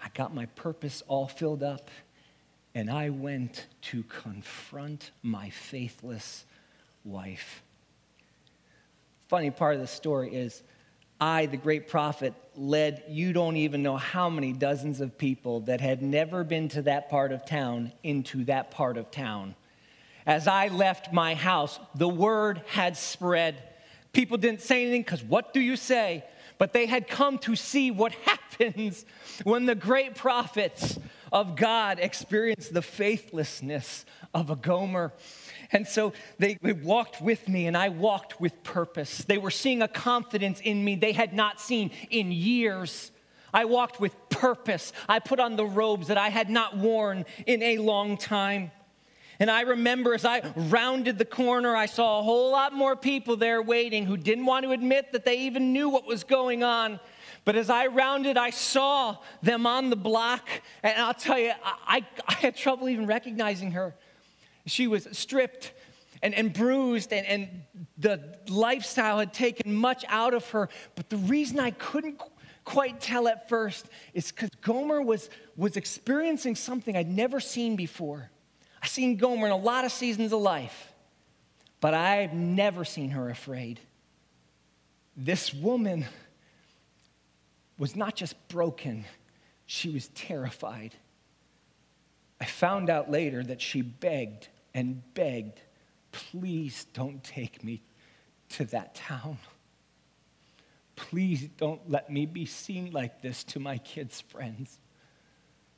I 0.00 0.08
got 0.14 0.32
my 0.32 0.46
purpose 0.46 1.02
all 1.08 1.26
filled 1.26 1.64
up, 1.64 1.90
and 2.76 2.88
I 2.88 3.10
went 3.10 3.66
to 3.82 4.04
confront 4.04 5.10
my 5.24 5.50
faithless 5.50 6.44
wife. 7.04 7.64
Funny 9.30 9.50
part 9.50 9.76
of 9.76 9.80
the 9.80 9.86
story 9.86 10.34
is 10.34 10.62
I, 11.20 11.46
the 11.46 11.56
great 11.56 11.88
prophet, 11.88 12.34
led 12.56 13.04
you 13.08 13.32
don't 13.32 13.56
even 13.56 13.82
know 13.82 13.96
how 13.96 14.28
many 14.28 14.52
dozens 14.52 15.00
of 15.00 15.16
people 15.16 15.60
that 15.60 15.80
had 15.80 16.02
never 16.02 16.44
been 16.44 16.68
to 16.70 16.82
that 16.82 17.08
part 17.08 17.32
of 17.32 17.46
town 17.46 17.92
into 18.02 18.44
that 18.44 18.70
part 18.70 18.98
of 18.98 19.10
town 19.10 19.54
as 20.26 20.46
I 20.46 20.68
left 20.68 21.12
my 21.12 21.34
house, 21.34 21.78
the 21.94 22.08
word 22.08 22.62
had 22.66 22.96
spread. 22.96 23.62
People 24.12 24.36
didn't 24.36 24.60
say 24.62 24.82
anything 24.82 25.02
because 25.02 25.22
what 25.22 25.52
do 25.52 25.60
you 25.60 25.76
say? 25.76 26.24
But 26.58 26.72
they 26.72 26.86
had 26.86 27.08
come 27.08 27.38
to 27.38 27.56
see 27.56 27.90
what 27.90 28.12
happens 28.24 29.04
when 29.44 29.66
the 29.66 29.74
great 29.74 30.14
prophets 30.14 30.98
of 31.32 31.56
God 31.56 31.98
experience 32.00 32.68
the 32.68 32.82
faithlessness 32.82 34.04
of 34.34 34.50
a 34.50 34.56
Gomer. 34.56 35.12
And 35.72 35.86
so 35.86 36.12
they, 36.38 36.58
they, 36.60 36.72
walked 36.72 37.20
with 37.20 37.48
me, 37.48 37.66
and 37.66 37.76
I 37.76 37.90
walked 37.90 38.40
with 38.40 38.62
purpose. 38.64 39.18
They 39.18 39.38
were 39.38 39.52
seeing 39.52 39.82
a 39.82 39.88
confidence 39.88 40.60
in 40.60 40.84
me 40.84 40.96
they 40.96 41.12
had 41.12 41.32
not 41.32 41.60
seen 41.60 41.92
in 42.10 42.32
years. 42.32 43.12
I 43.54 43.66
walked 43.66 44.00
with 44.00 44.12
purpose. 44.30 44.92
I 45.08 45.20
put 45.20 45.38
on 45.38 45.56
the 45.56 45.64
robes 45.64 46.08
that 46.08 46.18
I 46.18 46.28
had 46.28 46.50
not 46.50 46.76
worn 46.76 47.24
in 47.46 47.62
a 47.62 47.78
long 47.78 48.16
time. 48.16 48.72
And 49.38 49.50
I 49.50 49.62
remember 49.62 50.12
as 50.12 50.24
I 50.24 50.42
rounded 50.54 51.18
the 51.18 51.24
corner, 51.24 51.74
I 51.74 51.86
saw 51.86 52.18
a 52.18 52.22
whole 52.22 52.50
lot 52.50 52.74
more 52.74 52.94
people 52.94 53.36
there 53.36 53.62
waiting 53.62 54.04
who 54.04 54.16
didn't 54.16 54.44
want 54.44 54.64
to 54.64 54.72
admit 54.72 55.12
that 55.12 55.24
they 55.24 55.40
even 55.40 55.72
knew 55.72 55.88
what 55.88 56.06
was 56.06 56.24
going 56.24 56.62
on. 56.62 57.00
But 57.46 57.56
as 57.56 57.70
I 57.70 57.86
rounded, 57.86 58.36
I 58.36 58.50
saw 58.50 59.16
them 59.42 59.66
on 59.66 59.88
the 59.88 59.96
block. 59.96 60.46
And 60.82 61.00
I'll 61.00 61.14
tell 61.14 61.38
you, 61.38 61.52
I, 61.64 62.04
I 62.28 62.34
had 62.34 62.54
trouble 62.54 62.88
even 62.88 63.06
recognizing 63.06 63.72
her. 63.72 63.94
She 64.66 64.86
was 64.86 65.08
stripped 65.12 65.72
and, 66.22 66.34
and 66.34 66.52
bruised, 66.52 67.12
and, 67.12 67.26
and 67.26 67.48
the 67.98 68.38
lifestyle 68.48 69.18
had 69.18 69.32
taken 69.32 69.74
much 69.74 70.04
out 70.08 70.34
of 70.34 70.48
her. 70.50 70.68
But 70.94 71.08
the 71.08 71.16
reason 71.16 71.58
I 71.58 71.70
couldn't 71.70 72.20
quite 72.64 73.00
tell 73.00 73.26
at 73.26 73.48
first 73.48 73.86
is 74.14 74.30
because 74.30 74.50
Gomer 74.60 75.02
was, 75.02 75.30
was 75.56 75.76
experiencing 75.76 76.54
something 76.56 76.96
I'd 76.96 77.10
never 77.10 77.40
seen 77.40 77.76
before. 77.76 78.30
I've 78.82 78.88
seen 78.88 79.16
Gomer 79.16 79.46
in 79.46 79.52
a 79.52 79.56
lot 79.56 79.84
of 79.84 79.92
seasons 79.92 80.32
of 80.32 80.40
life, 80.40 80.92
but 81.80 81.94
I've 81.94 82.32
never 82.32 82.84
seen 82.84 83.10
her 83.10 83.28
afraid. 83.28 83.80
This 85.16 85.52
woman 85.52 86.06
was 87.78 87.96
not 87.96 88.14
just 88.14 88.36
broken, 88.48 89.04
she 89.66 89.88
was 89.90 90.08
terrified. 90.08 90.94
I 92.40 92.46
found 92.46 92.88
out 92.88 93.10
later 93.10 93.42
that 93.42 93.60
she 93.60 93.82
begged 93.82 94.48
and 94.72 95.02
begged, 95.14 95.60
please 96.12 96.86
don't 96.94 97.22
take 97.22 97.62
me 97.62 97.82
to 98.50 98.64
that 98.66 98.94
town. 98.94 99.38
Please 100.96 101.48
don't 101.56 101.88
let 101.88 102.10
me 102.10 102.26
be 102.26 102.46
seen 102.46 102.92
like 102.92 103.22
this 103.22 103.44
to 103.44 103.60
my 103.60 103.78
kids' 103.78 104.20
friends. 104.20 104.78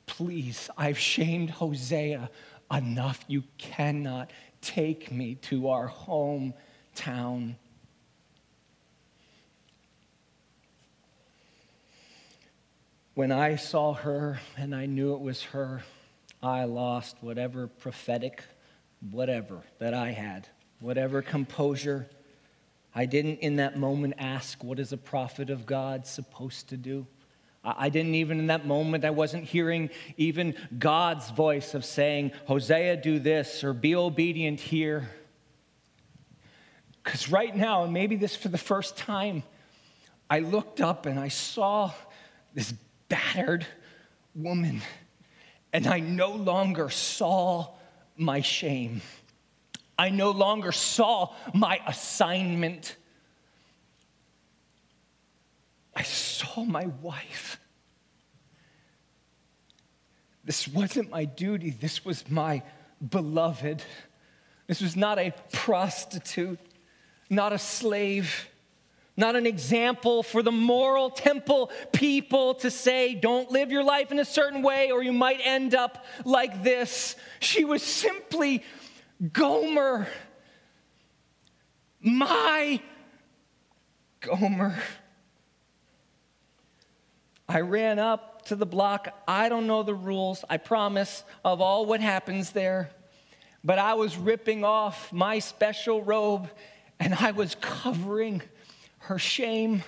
Please, 0.05 0.69
I've 0.77 0.97
shamed 0.97 1.49
Hosea 1.49 2.29
enough. 2.71 3.23
You 3.27 3.43
cannot 3.57 4.31
take 4.61 5.11
me 5.11 5.35
to 5.35 5.69
our 5.69 5.89
hometown. 5.89 7.55
When 13.15 13.31
I 13.31 13.55
saw 13.57 13.93
her 13.93 14.39
and 14.57 14.75
I 14.75 14.87
knew 14.87 15.13
it 15.13 15.21
was 15.21 15.43
her, 15.43 15.83
I 16.43 16.65
lost 16.65 17.17
whatever 17.21 17.67
prophetic, 17.67 18.43
whatever 19.11 19.61
that 19.79 19.93
I 19.93 20.11
had, 20.11 20.47
whatever 20.79 21.21
composure. 21.21 22.07
I 22.93 23.05
didn't 23.05 23.39
in 23.39 23.55
that 23.55 23.77
moment 23.77 24.15
ask, 24.17 24.63
What 24.63 24.77
is 24.77 24.91
a 24.91 24.97
prophet 24.97 25.49
of 25.49 25.65
God 25.65 26.05
supposed 26.05 26.69
to 26.69 26.77
do? 26.77 27.07
I 27.65 27.87
didn't 27.87 28.15
even 28.15 28.39
in 28.39 28.47
that 28.47 28.65
moment, 28.65 29.05
I 29.05 29.11
wasn't 29.11 29.45
hearing 29.45 29.89
even 30.17 30.53
God's 30.77 31.29
voice 31.31 31.73
of 31.73 31.85
saying, 31.85 32.33
Hosea, 32.45 32.97
do 32.97 33.19
this 33.19 33.63
or 33.63 33.71
be 33.71 33.95
obedient 33.95 34.59
here. 34.59 35.09
Because 37.01 37.29
right 37.29 37.55
now, 37.55 37.83
and 37.85 37.93
maybe 37.93 38.17
this 38.17 38.35
for 38.35 38.49
the 38.49 38.57
first 38.57 38.97
time, 38.97 39.43
I 40.29 40.39
looked 40.39 40.81
up 40.81 41.05
and 41.05 41.17
I 41.17 41.29
saw 41.29 41.91
this 42.53 42.73
battered 43.07 43.65
woman, 44.35 44.81
and 45.73 45.87
I 45.87 45.99
no 45.99 46.29
longer 46.29 46.89
saw 46.89 47.73
my 48.15 48.41
shame. 48.41 49.01
I 49.97 50.09
no 50.09 50.29
longer 50.31 50.71
saw 50.71 51.33
my 51.53 51.79
assignment. 51.87 52.95
I 55.95 56.03
saw 56.03 56.63
my 56.63 56.85
wife. 57.01 57.59
This 60.45 60.67
wasn't 60.67 61.09
my 61.09 61.25
duty, 61.25 61.71
this 61.71 62.05
was 62.05 62.29
my 62.29 62.61
beloved. 63.09 63.83
This 64.67 64.81
was 64.81 64.95
not 64.95 65.19
a 65.19 65.33
prostitute, 65.51 66.59
not 67.29 67.51
a 67.51 67.57
slave, 67.57 68.49
not 69.15 69.35
an 69.35 69.45
example 69.45 70.23
for 70.23 70.41
the 70.41 70.51
moral 70.51 71.09
temple 71.09 71.71
people 71.91 72.55
to 72.55 72.71
say, 72.71 73.13
don't 73.13 73.51
live 73.51 73.71
your 73.71 73.83
life 73.83 74.11
in 74.11 74.19
a 74.19 74.25
certain 74.25 74.63
way 74.63 74.91
or 74.91 75.03
you 75.03 75.13
might 75.13 75.39
end 75.43 75.75
up 75.75 76.05
like 76.25 76.63
this. 76.63 77.15
She 77.39 77.63
was 77.63 77.83
simply 77.83 78.63
Gomer, 79.31 80.07
my 82.01 82.81
Gomer. 84.19 84.77
I 87.47 87.61
ran 87.61 87.99
up 87.99 88.45
to 88.45 88.55
the 88.55 88.65
block. 88.65 89.09
I 89.27 89.47
don't 89.47 89.67
know 89.67 89.83
the 89.83 89.93
rules, 89.93 90.43
I 90.49 90.57
promise, 90.57 91.23
of 91.45 91.61
all 91.61 91.85
what 91.85 92.01
happens 92.01 92.51
there. 92.51 92.89
But 93.63 93.79
I 93.79 93.93
was 93.93 94.17
ripping 94.17 94.63
off 94.63 95.13
my 95.13 95.39
special 95.39 96.01
robe 96.01 96.49
and 96.99 97.13
I 97.13 97.31
was 97.31 97.55
covering 97.55 98.41
her 99.03 99.19
shame. 99.19 99.83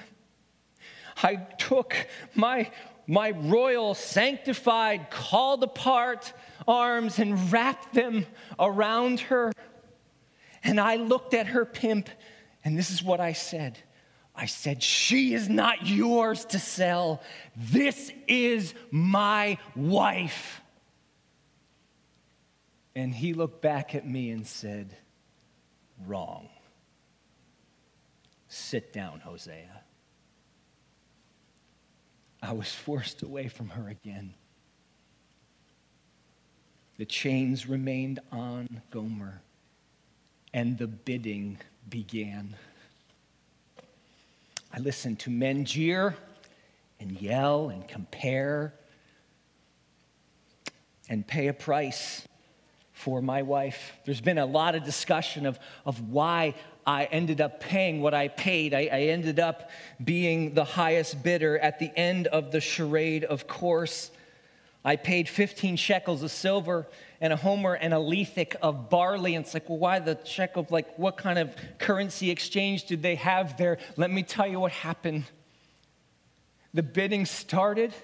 I 1.21 1.35
took 1.35 1.95
my, 2.33 2.69
my 3.07 3.31
royal, 3.31 3.93
sanctified, 3.93 5.09
called 5.09 5.63
apart 5.63 6.33
arms 6.67 7.19
and 7.19 7.51
wrapped 7.51 7.93
them 7.93 8.25
around 8.59 9.21
her. 9.21 9.51
And 10.63 10.79
I 10.79 10.95
looked 10.95 11.33
at 11.33 11.47
her 11.47 11.65
pimp, 11.65 12.09
and 12.63 12.77
this 12.77 12.91
is 12.91 13.03
what 13.03 13.19
I 13.19 13.33
said 13.33 13.77
I 14.35 14.47
said, 14.47 14.83
She 14.83 15.33
is 15.33 15.47
not 15.47 15.87
yours 15.87 16.45
to 16.45 16.59
sell. 16.59 17.21
This 17.55 18.11
is 18.27 18.73
my 18.91 19.57
wife. 19.75 20.61
And 22.95 23.13
he 23.15 23.33
looked 23.33 23.61
back 23.61 23.95
at 23.95 24.07
me 24.07 24.31
and 24.31 24.45
said, 24.45 24.95
Wrong. 26.05 26.49
Sit 28.55 28.93
down, 28.93 29.19
Hosea. 29.19 29.81
I 32.41 32.53
was 32.53 32.73
forced 32.73 33.21
away 33.21 33.49
from 33.49 33.67
her 33.67 33.89
again. 33.89 34.33
The 36.97 37.05
chains 37.05 37.67
remained 37.67 38.21
on 38.31 38.81
Gomer, 38.91 39.41
and 40.53 40.77
the 40.77 40.87
bidding 40.87 41.57
began. 41.89 42.55
I 44.73 44.79
listened 44.79 45.19
to 45.19 45.29
men 45.29 45.65
jeer 45.65 46.15
and 47.01 47.11
yell 47.11 47.67
and 47.67 47.85
compare 47.85 48.73
and 51.09 51.27
pay 51.27 51.49
a 51.49 51.53
price 51.53 52.25
for 52.93 53.21
my 53.21 53.41
wife. 53.41 53.91
There's 54.05 54.21
been 54.21 54.37
a 54.37 54.45
lot 54.45 54.75
of 54.75 54.85
discussion 54.85 55.45
of, 55.45 55.59
of 55.85 56.09
why 56.09 56.55
I 56.85 57.05
ended 57.05 57.41
up 57.41 57.59
paying 57.59 58.01
what 58.01 58.13
I 58.13 58.27
paid. 58.27 58.73
I, 58.73 58.89
I 58.91 59.01
ended 59.07 59.39
up 59.39 59.69
being 60.03 60.53
the 60.53 60.63
highest 60.63 61.23
bidder 61.23 61.57
at 61.57 61.79
the 61.79 61.91
end 61.95 62.27
of 62.27 62.51
the 62.51 62.61
charade, 62.61 63.23
of 63.23 63.47
course. 63.47 64.11
I 64.83 64.97
paid 64.97 65.27
15 65.27 65.77
shekels 65.77 66.21
of 66.21 66.29
silver 66.29 66.85
and 67.19 67.33
a 67.33 67.35
homer 67.35 67.73
and 67.73 67.91
a 67.91 67.97
lethek 67.97 68.55
of 68.61 68.91
barley. 68.91 69.33
And 69.33 69.43
it's 69.43 69.55
like, 69.55 69.67
well, 69.67 69.79
why 69.79 69.97
the 69.97 70.19
shekel? 70.25 70.67
Like, 70.69 70.99
what 70.99 71.17
kind 71.17 71.39
of 71.39 71.55
currency 71.79 72.29
exchange 72.29 72.85
did 72.85 73.01
they 73.01 73.15
have 73.15 73.57
there? 73.57 73.79
Let 73.97 74.11
me 74.11 74.21
tell 74.21 74.45
you 74.45 74.59
what 74.59 74.71
happened. 74.71 75.23
The 76.75 76.83
bidding 76.83 77.25
started, 77.25 77.95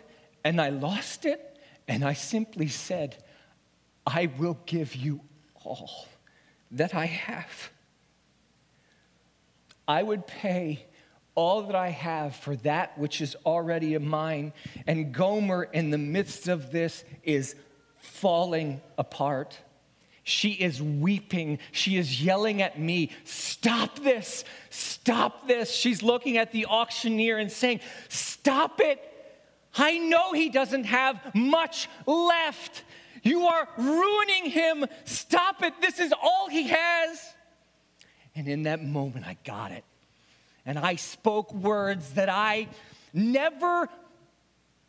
and 0.43 0.59
I 0.59 0.69
lost 0.69 1.25
it, 1.25 1.59
and 1.87 2.03
I 2.03 2.13
simply 2.13 2.69
said, 2.69 3.21
I 4.07 4.31
will 4.39 4.57
give 4.65 4.95
you 4.95 5.21
all 5.63 6.07
that 6.71 6.95
I 6.95 7.05
have. 7.05 7.69
I 9.91 10.03
would 10.03 10.25
pay 10.25 10.85
all 11.35 11.63
that 11.63 11.75
I 11.75 11.89
have 11.89 12.37
for 12.37 12.55
that 12.57 12.97
which 12.97 13.19
is 13.19 13.35
already 13.45 13.97
mine. 13.97 14.53
And 14.87 15.13
Gomer, 15.13 15.63
in 15.63 15.89
the 15.89 15.97
midst 15.97 16.47
of 16.47 16.71
this, 16.71 17.03
is 17.23 17.55
falling 17.97 18.79
apart. 18.97 19.59
She 20.23 20.51
is 20.51 20.81
weeping. 20.81 21.59
She 21.73 21.97
is 21.97 22.23
yelling 22.23 22.61
at 22.61 22.79
me, 22.79 23.11
Stop 23.25 23.99
this! 23.99 24.45
Stop 24.69 25.45
this! 25.45 25.69
She's 25.71 26.01
looking 26.01 26.37
at 26.37 26.53
the 26.53 26.67
auctioneer 26.67 27.37
and 27.37 27.51
saying, 27.51 27.81
Stop 28.07 28.79
it! 28.79 28.99
I 29.75 29.97
know 29.97 30.31
he 30.31 30.47
doesn't 30.47 30.85
have 30.85 31.35
much 31.35 31.89
left. 32.05 32.83
You 33.23 33.45
are 33.47 33.67
ruining 33.77 34.51
him. 34.51 34.85
Stop 35.03 35.63
it. 35.63 35.73
This 35.81 35.99
is 35.99 36.13
all 36.13 36.47
he 36.47 36.69
has. 36.69 37.33
And 38.35 38.47
in 38.47 38.63
that 38.63 38.83
moment, 38.83 39.27
I 39.27 39.37
got 39.43 39.71
it 39.71 39.83
and 40.65 40.77
I 40.77 40.95
spoke 40.95 41.53
words 41.53 42.11
that 42.13 42.29
I 42.29 42.67
never 43.13 43.89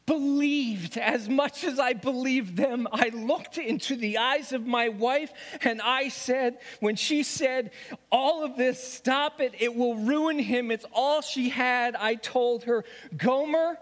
believed 0.05 0.98
as 0.98 1.28
much 1.28 1.64
as 1.64 1.78
I 1.78 1.92
believed 1.92 2.57
them. 2.57 2.88
I 2.92 3.09
looked 3.11 3.57
into 3.57 3.96
the 3.96 4.18
eyes 4.18 4.52
of 4.52 4.66
my 4.66 4.88
wife 4.88 5.33
and 5.62 5.81
I 5.81 6.09
said, 6.09 6.59
when 6.81 6.96
she 6.96 7.22
said, 7.22 7.70
All 8.11 8.44
of 8.44 8.57
this, 8.57 8.83
stop 8.83 9.40
it, 9.40 9.55
it 9.59 9.74
will 9.74 9.96
ruin 9.96 10.38
him, 10.38 10.70
it's 10.70 10.87
all 10.92 11.22
she 11.22 11.48
had, 11.48 11.94
I 11.96 12.16
told 12.16 12.64
her, 12.64 12.85
Gomer, 13.16 13.78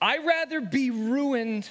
I'd 0.00 0.26
rather 0.26 0.60
be 0.60 0.90
ruined 0.90 1.68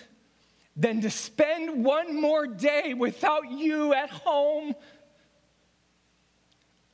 than 0.75 1.01
to 1.01 1.09
spend 1.09 1.83
one 1.83 2.19
more 2.19 2.47
day 2.47 2.93
without 2.93 3.51
you 3.51 3.93
at 3.93 4.09
home. 4.09 4.73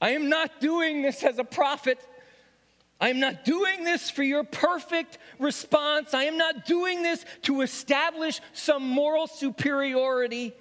I 0.02 0.12
am 0.12 0.30
not 0.30 0.62
doing 0.62 1.02
this 1.02 1.24
as 1.24 1.40
a 1.40 1.44
prophet. 1.44 2.00
I 3.02 3.10
am 3.10 3.20
not 3.20 3.46
doing 3.46 3.84
this 3.84 4.10
for 4.10 4.24
your 4.24 4.44
perfect 4.44 5.18
response. 5.40 6.14
I 6.14 6.24
am 6.24 6.38
not 6.38 6.66
doing 6.66 7.02
this 7.02 7.26
to 7.44 7.62
establish 7.62 8.42
some 8.54 8.84
moral 8.88 9.28
superiority. 9.28 10.54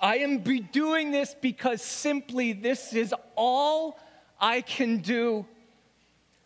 I 0.00 0.18
am 0.18 0.38
doing 0.72 1.12
this 1.12 1.36
because 1.40 1.82
simply 1.82 2.52
this 2.52 2.92
is 2.92 3.14
all 3.36 3.98
I 4.40 4.60
can 4.60 4.98
do 4.98 5.46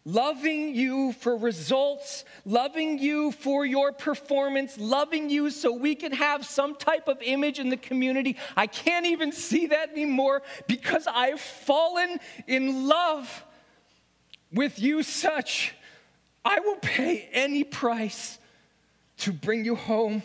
loving 0.07 0.73
you 0.73 1.13
for 1.15 1.37
results, 1.37 2.25
loving 2.45 2.99
you 2.99 3.33
for 3.33 3.67
your 3.67 3.91
performance, 3.91 4.79
loving 4.79 5.29
you 5.29 5.51
so 5.51 5.73
we 5.73 5.97
can 5.97 6.13
have 6.13 6.47
some 6.47 6.77
type 6.77 7.09
of 7.09 7.21
image 7.21 7.59
in 7.59 7.69
the 7.69 7.77
community. 7.77 8.37
I 8.57 8.69
can't 8.69 9.05
even 9.05 9.33
see 9.33 9.67
that 9.67 9.91
anymore 9.91 10.43
because 10.69 11.09
I've 11.13 11.41
fallen 11.41 12.21
in 12.47 12.87
love 12.87 13.45
with 14.53 14.79
you 14.79 15.03
such. 15.03 15.75
I 16.45 16.61
will 16.61 16.77
pay 16.77 17.29
any 17.33 17.65
price 17.65 18.39
to 19.19 19.33
bring 19.33 19.65
you 19.65 19.75
home. 19.75 20.23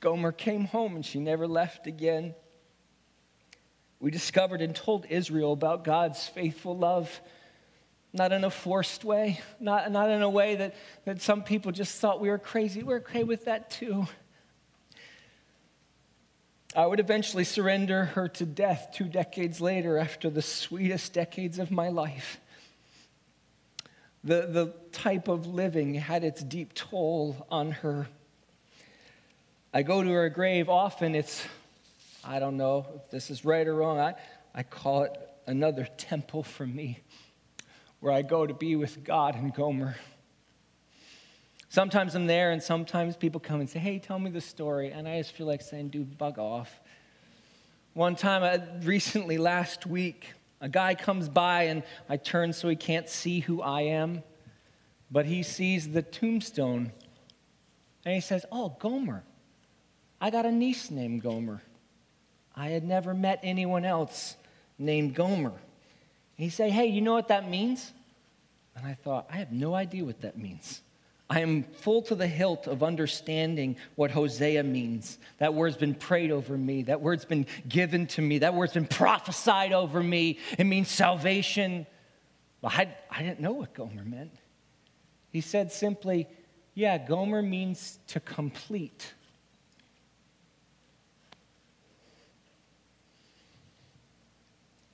Gomer 0.00 0.32
came 0.32 0.64
home 0.64 0.96
and 0.96 1.04
she 1.04 1.20
never 1.20 1.46
left 1.46 1.86
again 1.86 2.34
we 4.00 4.10
discovered 4.10 4.60
and 4.60 4.74
told 4.74 5.06
Israel 5.08 5.52
about 5.52 5.84
God's 5.84 6.26
faithful 6.26 6.76
love, 6.76 7.20
not 8.12 8.32
in 8.32 8.44
a 8.44 8.50
forced 8.50 9.04
way, 9.04 9.40
not, 9.58 9.90
not 9.90 10.10
in 10.10 10.22
a 10.22 10.30
way 10.30 10.56
that, 10.56 10.74
that 11.04 11.22
some 11.22 11.42
people 11.42 11.72
just 11.72 11.98
thought 11.98 12.20
we 12.20 12.28
were 12.28 12.38
crazy. 12.38 12.82
We're 12.82 12.98
okay 12.98 13.24
with 13.24 13.46
that 13.46 13.70
too. 13.70 14.06
I 16.74 16.84
would 16.84 17.00
eventually 17.00 17.44
surrender 17.44 18.04
her 18.04 18.28
to 18.28 18.44
death 18.44 18.90
two 18.92 19.04
decades 19.04 19.62
later 19.62 19.96
after 19.96 20.28
the 20.28 20.42
sweetest 20.42 21.14
decades 21.14 21.58
of 21.58 21.70
my 21.70 21.88
life. 21.88 22.38
The, 24.22 24.46
the 24.46 24.74
type 24.92 25.28
of 25.28 25.46
living 25.46 25.94
had 25.94 26.22
its 26.22 26.42
deep 26.42 26.74
toll 26.74 27.46
on 27.50 27.70
her. 27.70 28.08
I 29.72 29.82
go 29.82 30.02
to 30.02 30.10
her 30.10 30.28
grave 30.28 30.68
often. 30.68 31.14
It's, 31.14 31.46
I 32.28 32.40
don't 32.40 32.56
know 32.56 32.86
if 32.96 33.10
this 33.10 33.30
is 33.30 33.44
right 33.44 33.64
or 33.66 33.74
wrong. 33.74 34.00
I, 34.00 34.14
I 34.52 34.64
call 34.64 35.04
it 35.04 35.16
another 35.46 35.86
temple 35.96 36.42
for 36.42 36.66
me 36.66 36.98
where 38.00 38.12
I 38.12 38.22
go 38.22 38.44
to 38.44 38.52
be 38.52 38.74
with 38.74 39.04
God 39.04 39.36
and 39.36 39.54
Gomer. 39.54 39.94
Sometimes 41.68 42.16
I'm 42.16 42.26
there, 42.26 42.50
and 42.50 42.60
sometimes 42.60 43.16
people 43.16 43.38
come 43.40 43.60
and 43.60 43.70
say, 43.70 43.78
Hey, 43.78 44.00
tell 44.00 44.18
me 44.18 44.30
the 44.30 44.40
story. 44.40 44.90
And 44.90 45.06
I 45.06 45.18
just 45.18 45.32
feel 45.32 45.46
like 45.46 45.62
saying, 45.62 45.90
Dude, 45.90 46.18
bug 46.18 46.38
off. 46.38 46.80
One 47.94 48.16
time, 48.16 48.42
uh, 48.42 48.58
recently, 48.84 49.38
last 49.38 49.86
week, 49.86 50.32
a 50.60 50.68
guy 50.68 50.96
comes 50.96 51.28
by, 51.28 51.64
and 51.64 51.84
I 52.08 52.16
turn 52.16 52.52
so 52.52 52.68
he 52.68 52.76
can't 52.76 53.08
see 53.08 53.38
who 53.38 53.62
I 53.62 53.82
am, 53.82 54.24
but 55.12 55.26
he 55.26 55.44
sees 55.44 55.90
the 55.90 56.02
tombstone. 56.02 56.90
And 58.04 58.14
he 58.14 58.20
says, 58.20 58.44
Oh, 58.50 58.76
Gomer. 58.80 59.22
I 60.20 60.30
got 60.30 60.44
a 60.44 60.50
niece 60.50 60.90
named 60.90 61.22
Gomer. 61.22 61.62
I 62.56 62.68
had 62.68 62.84
never 62.84 63.12
met 63.12 63.40
anyone 63.42 63.84
else 63.84 64.36
named 64.78 65.14
Gomer. 65.14 65.52
He 66.36 66.48
said, 66.48 66.70
Hey, 66.70 66.86
you 66.86 67.00
know 67.00 67.12
what 67.12 67.28
that 67.28 67.48
means? 67.48 67.92
And 68.74 68.86
I 68.86 68.94
thought, 68.94 69.28
I 69.32 69.36
have 69.36 69.52
no 69.52 69.74
idea 69.74 70.04
what 70.04 70.20
that 70.22 70.38
means. 70.38 70.82
I 71.28 71.40
am 71.40 71.64
full 71.64 72.02
to 72.02 72.14
the 72.14 72.26
hilt 72.26 72.68
of 72.68 72.84
understanding 72.84 73.76
what 73.96 74.12
Hosea 74.12 74.62
means. 74.62 75.18
That 75.38 75.54
word's 75.54 75.76
been 75.76 75.94
prayed 75.94 76.30
over 76.30 76.56
me. 76.56 76.82
That 76.84 77.00
word's 77.00 77.24
been 77.24 77.46
given 77.68 78.06
to 78.08 78.22
me. 78.22 78.38
That 78.38 78.54
word's 78.54 78.74
been 78.74 78.86
prophesied 78.86 79.72
over 79.72 80.00
me. 80.02 80.38
It 80.56 80.64
means 80.64 80.88
salvation. 80.88 81.86
Well, 82.62 82.72
I, 82.74 82.94
I 83.10 83.22
didn't 83.22 83.40
know 83.40 83.52
what 83.52 83.74
Gomer 83.74 84.04
meant. 84.04 84.36
He 85.32 85.40
said 85.40 85.72
simply, 85.72 86.28
Yeah, 86.74 86.96
Gomer 86.98 87.42
means 87.42 87.98
to 88.08 88.20
complete. 88.20 89.12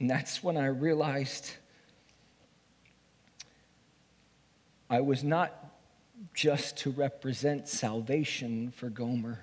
And 0.02 0.10
that's 0.10 0.42
when 0.42 0.56
I 0.56 0.66
realized 0.66 1.52
I 4.90 5.00
was 5.00 5.22
not 5.22 5.54
just 6.34 6.76
to 6.78 6.90
represent 6.90 7.68
salvation 7.68 8.72
for 8.72 8.90
Gomer. 8.90 9.38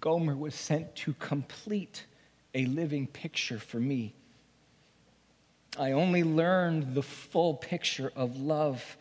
Gomer 0.00 0.36
was 0.36 0.54
sent 0.54 0.94
to 0.96 1.14
complete 1.14 2.04
a 2.54 2.66
living 2.66 3.06
picture 3.06 3.58
for 3.58 3.80
me. 3.80 4.12
I 5.78 5.92
only 5.92 6.24
learned 6.24 6.94
the 6.94 7.02
full 7.02 7.54
picture 7.54 8.12
of 8.14 8.38
love 8.38 8.98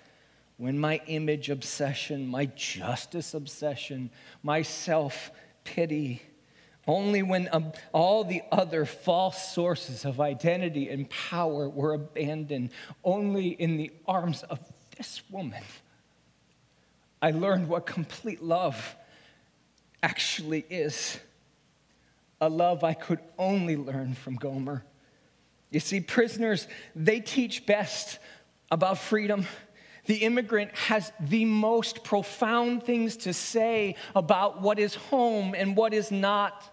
when 0.55 0.79
my 0.79 1.01
image 1.07 1.49
obsession, 1.49 2.25
my 2.25 2.45
justice 2.55 3.33
obsession, 3.33 4.11
my 4.43 4.61
self 4.61 5.29
pity, 5.65 6.21
only 6.87 7.21
when 7.21 7.49
um, 7.51 7.73
all 7.93 8.23
the 8.23 8.41
other 8.51 8.85
false 8.85 9.53
sources 9.53 10.05
of 10.05 10.19
identity 10.19 10.89
and 10.89 11.09
power 11.09 11.67
were 11.69 11.93
abandoned, 11.93 12.69
only 13.03 13.49
in 13.49 13.77
the 13.77 13.91
arms 14.07 14.43
of 14.43 14.59
this 14.97 15.21
woman 15.29 15.63
I 17.21 17.31
learned 17.31 17.67
what 17.67 17.85
complete 17.85 18.43
love 18.43 18.95
actually 20.03 20.65
is 20.69 21.19
a 22.39 22.49
love 22.49 22.83
I 22.83 22.93
could 22.93 23.19
only 23.39 23.75
learn 23.75 24.13
from 24.13 24.35
Gomer. 24.35 24.83
You 25.71 25.79
see, 25.79 25.99
prisoners, 25.99 26.67
they 26.95 27.19
teach 27.19 27.65
best 27.65 28.19
about 28.69 28.99
freedom. 28.99 29.47
The 30.05 30.17
immigrant 30.17 30.71
has 30.75 31.11
the 31.19 31.45
most 31.45 32.03
profound 32.03 32.83
things 32.83 33.17
to 33.17 33.33
say 33.33 33.95
about 34.15 34.61
what 34.61 34.77
is 34.77 34.93
home 34.93 35.55
and 35.57 35.75
what 35.75 35.93
is 35.93 36.11
not. 36.11 36.71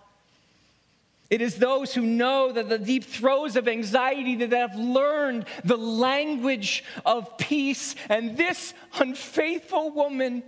It 1.30 1.40
is 1.40 1.56
those 1.56 1.94
who 1.94 2.02
know 2.02 2.52
that 2.52 2.68
the 2.68 2.78
deep 2.78 3.04
throes 3.04 3.56
of 3.56 3.66
anxiety 3.66 4.36
that 4.36 4.52
have 4.52 4.76
learned 4.76 5.46
the 5.64 5.76
language 5.76 6.84
of 7.04 7.38
peace. 7.38 7.94
And 8.08 8.36
this 8.36 8.74
unfaithful 8.98 9.90
woman, 9.90 10.42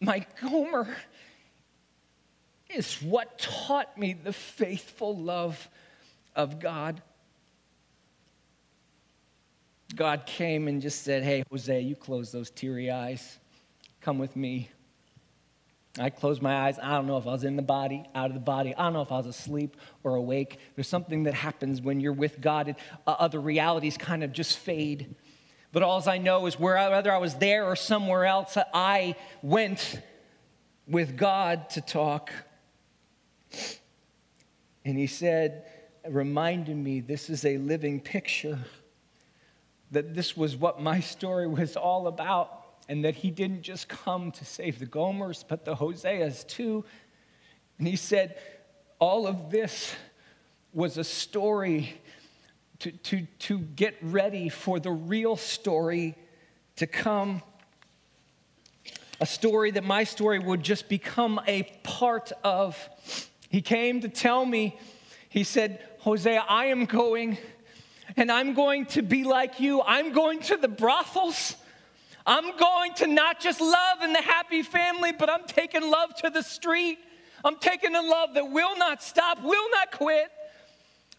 my 0.00 0.26
Gomer, 0.40 0.94
is 2.68 3.00
what 3.02 3.38
taught 3.38 3.96
me 3.96 4.12
the 4.12 4.32
faithful 4.32 5.16
love 5.16 5.68
of 6.36 6.60
God. 6.60 7.00
God 9.96 10.26
came 10.26 10.68
and 10.68 10.82
just 10.82 11.02
said, 11.02 11.22
Hey, 11.22 11.42
Hosea, 11.50 11.80
you 11.80 11.96
close 11.96 12.30
those 12.30 12.50
teary 12.50 12.90
eyes. 12.90 13.38
Come 14.02 14.18
with 14.18 14.36
me. 14.36 14.68
I 15.96 16.10
closed 16.10 16.42
my 16.42 16.66
eyes. 16.66 16.78
I 16.78 16.92
don't 16.92 17.06
know 17.06 17.16
if 17.16 17.26
I 17.26 17.32
was 17.32 17.44
in 17.44 17.56
the 17.56 17.62
body, 17.62 18.04
out 18.14 18.26
of 18.26 18.34
the 18.34 18.40
body. 18.40 18.74
I 18.74 18.84
don't 18.84 18.92
know 18.92 19.02
if 19.02 19.10
I 19.10 19.16
was 19.16 19.26
asleep 19.26 19.76
or 20.04 20.14
awake. 20.14 20.58
There's 20.74 20.88
something 20.88 21.24
that 21.24 21.34
happens 21.34 21.80
when 21.80 22.00
you're 22.00 22.12
with 22.12 22.40
God, 22.40 22.68
and 22.68 22.76
uh, 23.06 23.16
other 23.18 23.40
realities 23.40 23.96
kind 23.96 24.22
of 24.22 24.32
just 24.32 24.58
fade. 24.58 25.16
But 25.72 25.82
all 25.82 26.02
I 26.08 26.18
know 26.18 26.46
is 26.46 26.58
where, 26.58 26.76
whether 26.90 27.12
I 27.12 27.18
was 27.18 27.34
there 27.34 27.64
or 27.64 27.76
somewhere 27.76 28.24
else, 28.24 28.56
I 28.72 29.16
went 29.42 30.00
with 30.86 31.16
God 31.16 31.70
to 31.70 31.80
talk. 31.80 32.32
And 34.84 34.96
He 34.96 35.06
said, 35.06 35.64
reminded 36.08 36.76
me 36.76 37.00
this 37.00 37.28
is 37.28 37.44
a 37.44 37.58
living 37.58 38.00
picture, 38.00 38.58
that 39.90 40.14
this 40.14 40.36
was 40.36 40.56
what 40.56 40.80
my 40.80 41.00
story 41.00 41.46
was 41.46 41.76
all 41.76 42.06
about 42.06 42.57
and 42.88 43.04
that 43.04 43.16
he 43.16 43.30
didn't 43.30 43.62
just 43.62 43.88
come 43.88 44.32
to 44.32 44.44
save 44.44 44.78
the 44.78 44.86
Gomers, 44.86 45.44
but 45.46 45.64
the 45.64 45.76
Hoseas 45.76 46.46
too. 46.46 46.84
And 47.78 47.86
he 47.86 47.96
said, 47.96 48.38
all 48.98 49.26
of 49.26 49.50
this 49.50 49.94
was 50.72 50.96
a 50.96 51.04
story 51.04 52.00
to, 52.80 52.90
to, 52.90 53.26
to 53.40 53.58
get 53.58 53.96
ready 54.00 54.48
for 54.48 54.80
the 54.80 54.90
real 54.90 55.36
story 55.36 56.16
to 56.76 56.86
come. 56.86 57.42
A 59.20 59.26
story 59.26 59.72
that 59.72 59.84
my 59.84 60.04
story 60.04 60.38
would 60.38 60.62
just 60.62 60.88
become 60.88 61.40
a 61.46 61.64
part 61.82 62.32
of. 62.44 62.88
He 63.48 63.62
came 63.62 64.00
to 64.02 64.08
tell 64.08 64.44
me, 64.46 64.78
he 65.28 65.44
said, 65.44 65.84
Hosea, 65.98 66.44
I 66.48 66.66
am 66.66 66.86
going, 66.86 67.36
and 68.16 68.30
I'm 68.30 68.54
going 68.54 68.86
to 68.86 69.02
be 69.02 69.24
like 69.24 69.60
you. 69.60 69.82
I'm 69.82 70.12
going 70.12 70.40
to 70.42 70.56
the 70.56 70.68
brothels. 70.68 71.56
I'm 72.28 72.54
going 72.58 72.92
to 72.96 73.06
not 73.06 73.40
just 73.40 73.58
love 73.58 74.02
in 74.02 74.12
the 74.12 74.20
happy 74.20 74.62
family, 74.62 75.12
but 75.12 75.30
I'm 75.30 75.46
taking 75.46 75.90
love 75.90 76.14
to 76.16 76.28
the 76.28 76.42
street. 76.42 76.98
I'm 77.42 77.56
taking 77.56 77.94
a 77.94 78.02
love 78.02 78.34
that 78.34 78.50
will 78.50 78.76
not 78.76 79.02
stop, 79.02 79.42
will 79.42 79.70
not 79.70 79.92
quit 79.92 80.30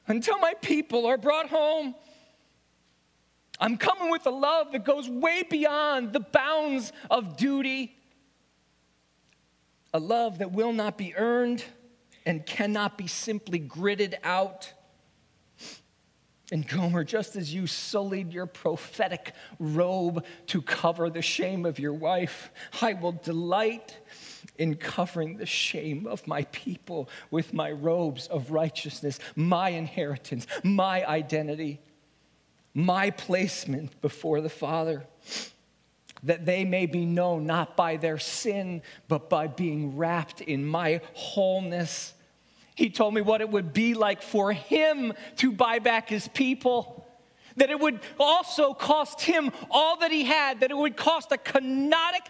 until 0.06 0.38
my 0.38 0.54
people 0.62 1.08
are 1.08 1.18
brought 1.18 1.50
home. 1.50 1.96
I'm 3.60 3.76
coming 3.78 4.12
with 4.12 4.28
a 4.28 4.30
love 4.30 4.72
that 4.72 4.86
goes 4.86 5.10
way 5.10 5.42
beyond 5.42 6.14
the 6.14 6.20
bounds 6.20 6.94
of 7.10 7.38
duty. 7.38 7.98
A 9.92 10.00
love 10.00 10.38
that 10.38 10.52
will 10.52 10.74
not 10.74 10.96
be 10.96 11.16
earned 11.16 11.64
and 12.24 12.46
cannot 12.46 13.00
be 13.00 13.08
simply 13.08 13.58
gritted 13.58 14.16
out. 14.24 14.74
And 16.52 16.68
Gomer, 16.68 17.04
just 17.04 17.36
as 17.36 17.54
you 17.54 17.68
sullied 17.68 18.34
your 18.34 18.48
prophetic 18.48 19.34
robe 19.60 20.26
to 20.48 20.62
cover 20.62 21.10
the 21.10 21.22
shame 21.22 21.66
of 21.66 21.78
your 21.78 21.94
wife, 21.94 22.50
I 22.82 22.94
will 22.94 23.12
delight 23.12 23.98
in 24.58 24.76
covering 24.76 25.38
the 25.38 25.46
shame 25.46 26.08
of 26.08 26.26
my 26.26 26.44
people 26.46 27.08
with 27.30 27.54
my 27.54 27.72
robes 27.72 28.26
of 28.28 28.50
righteousness, 28.52 29.20
my 29.36 29.70
inheritance, 29.70 30.48
my 30.64 31.06
identity, 31.06 31.80
my 32.74 33.12
placement 33.12 34.02
before 34.02 34.42
the 34.42 34.50
Father, 34.50 35.06
that 36.24 36.46
they 36.46 36.66
may 36.66 36.88
be 36.88 37.06
known 37.06 37.46
not 37.46 37.78
by 37.78 37.96
their 37.96 38.18
sin, 38.18 38.82
but 39.08 39.30
by 39.30 39.46
being 39.48 39.96
wrapped 39.96 40.42
in 40.42 40.66
my 40.66 41.02
wholeness 41.14 42.14
he 42.80 42.90
told 42.90 43.14
me 43.14 43.20
what 43.20 43.42
it 43.42 43.50
would 43.50 43.74
be 43.74 43.94
like 43.94 44.22
for 44.22 44.54
him 44.54 45.12
to 45.36 45.52
buy 45.52 45.80
back 45.80 46.08
his 46.08 46.30
people. 46.30 47.06
That 47.58 47.70
it 47.70 47.78
would 47.78 48.00
also 48.18 48.74
cost 48.74 49.20
him 49.20 49.52
all 49.70 49.98
that 49.98 50.12
he 50.12 50.24
had, 50.24 50.62
that 50.62 50.72
it 50.72 50.78
would 50.78 50.96
cost 50.96 51.34
a 51.34 51.36
kenotic 51.36 52.26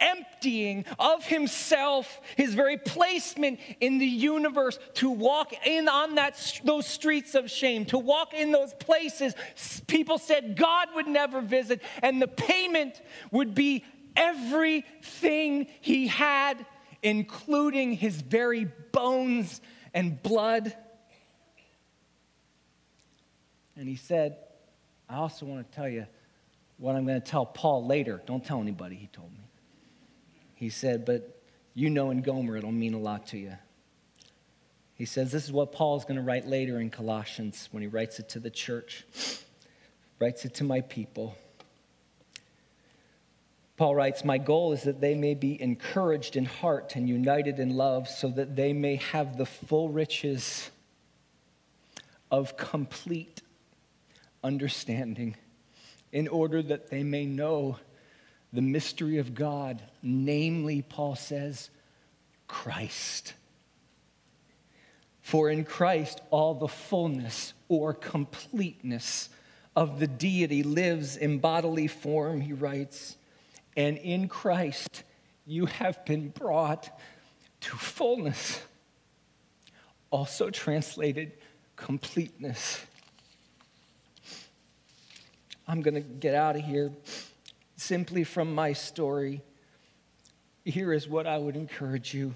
emptying 0.00 0.86
of 0.98 1.26
himself, 1.26 2.22
his 2.34 2.54
very 2.54 2.78
placement 2.78 3.60
in 3.78 3.98
the 3.98 4.06
universe, 4.06 4.78
to 4.94 5.10
walk 5.10 5.52
in 5.66 5.86
on 5.86 6.14
that, 6.14 6.60
those 6.64 6.86
streets 6.86 7.34
of 7.34 7.50
shame, 7.50 7.84
to 7.84 7.98
walk 7.98 8.32
in 8.32 8.52
those 8.52 8.72
places 8.72 9.34
people 9.86 10.16
said 10.16 10.56
God 10.56 10.88
would 10.94 11.08
never 11.08 11.42
visit, 11.42 11.82
and 12.02 12.22
the 12.22 12.28
payment 12.28 13.02
would 13.30 13.54
be 13.54 13.84
everything 14.16 15.66
he 15.82 16.06
had, 16.06 16.64
including 17.02 17.92
his 17.92 18.22
very 18.22 18.64
bones 18.92 19.60
and 19.94 20.22
blood. 20.22 20.74
And 23.76 23.88
he 23.88 23.96
said, 23.96 24.36
I 25.08 25.16
also 25.16 25.46
want 25.46 25.70
to 25.70 25.76
tell 25.76 25.88
you, 25.88 26.06
what 26.80 26.96
I'm 26.96 27.06
going 27.06 27.20
to 27.20 27.26
tell 27.26 27.44
Paul 27.44 27.86
later. 27.86 28.22
Don't 28.26 28.44
tell 28.44 28.60
anybody, 28.60 28.96
he 28.96 29.06
told 29.08 29.30
me. 29.32 29.44
He 30.54 30.70
said, 30.70 31.04
But 31.04 31.40
you 31.74 31.90
know 31.90 32.10
in 32.10 32.22
Gomer 32.22 32.56
it'll 32.56 32.72
mean 32.72 32.94
a 32.94 32.98
lot 32.98 33.28
to 33.28 33.38
you. 33.38 33.52
He 34.94 35.04
says 35.04 35.30
this 35.30 35.44
is 35.44 35.52
what 35.52 35.72
Paul's 35.72 36.04
going 36.04 36.16
to 36.16 36.22
write 36.22 36.46
later 36.46 36.80
in 36.80 36.90
Colossians 36.90 37.68
when 37.70 37.82
he 37.82 37.86
writes 37.86 38.18
it 38.18 38.28
to 38.30 38.40
the 38.40 38.50
church, 38.50 39.04
writes 40.18 40.44
it 40.44 40.54
to 40.54 40.64
my 40.64 40.80
people. 40.82 41.36
Paul 43.80 43.94
writes, 43.94 44.26
My 44.26 44.36
goal 44.36 44.74
is 44.74 44.82
that 44.82 45.00
they 45.00 45.14
may 45.14 45.32
be 45.32 45.58
encouraged 45.58 46.36
in 46.36 46.44
heart 46.44 46.96
and 46.96 47.08
united 47.08 47.58
in 47.58 47.78
love, 47.78 48.08
so 48.10 48.28
that 48.28 48.54
they 48.54 48.74
may 48.74 48.96
have 48.96 49.38
the 49.38 49.46
full 49.46 49.88
riches 49.88 50.70
of 52.30 52.58
complete 52.58 53.40
understanding, 54.44 55.34
in 56.12 56.28
order 56.28 56.60
that 56.60 56.90
they 56.90 57.02
may 57.02 57.24
know 57.24 57.78
the 58.52 58.60
mystery 58.60 59.16
of 59.16 59.34
God, 59.34 59.80
namely, 60.02 60.82
Paul 60.82 61.16
says, 61.16 61.70
Christ. 62.48 63.32
For 65.22 65.48
in 65.48 65.64
Christ 65.64 66.20
all 66.28 66.52
the 66.52 66.68
fullness 66.68 67.54
or 67.70 67.94
completeness 67.94 69.30
of 69.74 70.00
the 70.00 70.06
deity 70.06 70.62
lives 70.62 71.16
in 71.16 71.38
bodily 71.38 71.86
form, 71.86 72.42
he 72.42 72.52
writes. 72.52 73.16
And 73.80 73.96
in 73.96 74.28
Christ 74.28 75.04
you 75.46 75.64
have 75.64 76.04
been 76.04 76.28
brought 76.28 76.90
to 77.62 77.76
fullness. 77.76 78.60
Also 80.10 80.50
translated 80.50 81.32
completeness. 81.76 82.84
I'm 85.66 85.80
going 85.80 85.94
to 85.94 86.02
get 86.02 86.34
out 86.34 86.56
of 86.56 86.62
here 86.62 86.92
simply 87.76 88.22
from 88.22 88.54
my 88.54 88.74
story. 88.74 89.40
Here 90.66 90.92
is 90.92 91.08
what 91.08 91.26
I 91.26 91.38
would 91.38 91.56
encourage 91.56 92.12
you 92.12 92.34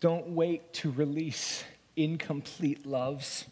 don't 0.00 0.30
wait 0.30 0.72
to 0.72 0.90
release 0.92 1.62
incomplete 1.94 2.86
loves. 2.86 3.44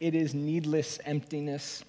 It 0.00 0.14
is 0.14 0.32
needless 0.32 0.98
emptiness. 1.04 1.84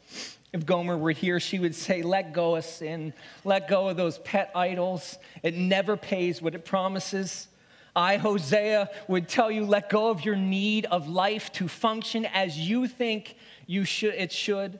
If 0.56 0.66
Gomer 0.66 0.98
were 0.98 1.12
here, 1.12 1.42
she 1.42 1.60
would 1.60 1.76
say, 1.76 2.02
Let 2.02 2.32
go 2.32 2.56
of 2.56 2.64
sin, 2.64 3.12
let 3.44 3.68
go 3.68 3.90
of 3.90 3.98
those 3.98 4.20
pet 4.20 4.52
idols. 4.56 5.18
It 5.44 5.54
never 5.54 5.98
pays 5.98 6.42
what 6.42 6.56
it 6.56 6.64
promises. 6.64 7.50
I, 7.94 8.16
Hosea, 8.16 8.90
would 9.10 9.28
tell 9.28 9.52
you, 9.52 9.66
Let 9.66 9.90
go 9.90 10.10
of 10.10 10.24
your 10.24 10.38
need 10.38 10.86
of 10.86 11.10
life 11.10 11.52
to 11.54 11.68
function 11.68 12.26
as 12.28 12.58
you 12.58 12.88
think 12.88 13.36
you 13.68 13.84
should, 13.84 14.14
it 14.14 14.32
should. 14.32 14.80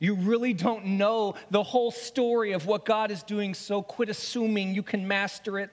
You 0.00 0.16
really 0.16 0.54
don't 0.54 0.84
know 0.84 1.36
the 1.52 1.62
whole 1.62 1.92
story 1.92 2.50
of 2.50 2.66
what 2.66 2.84
God 2.84 3.12
is 3.12 3.22
doing, 3.22 3.54
so 3.54 3.80
quit 3.80 4.08
assuming 4.08 4.74
you 4.74 4.82
can 4.82 5.06
master 5.06 5.60
it. 5.60 5.70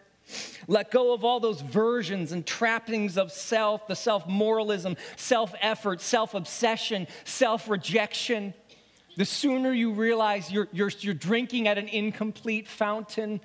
Let 0.67 0.91
go 0.91 1.11
of 1.11 1.25
all 1.25 1.39
those 1.39 1.61
versions 1.61 2.33
and 2.33 2.45
trappings 2.45 3.17
of 3.17 3.31
self, 3.31 3.87
the 3.87 3.95
self 3.95 4.27
moralism, 4.27 4.95
self 5.15 5.55
effort, 5.59 6.01
self 6.01 6.35
obsession, 6.35 7.07
self 7.25 7.67
rejection. 7.67 8.53
The 9.19 9.25
sooner 9.25 9.73
you 9.73 9.91
realize 9.91 10.49
you're, 10.49 10.69
you're, 10.71 10.91
you're 10.99 11.13
drinking 11.13 11.67
at 11.67 11.77
an 11.77 11.89
incomplete 11.89 12.69
fountain, 12.69 13.41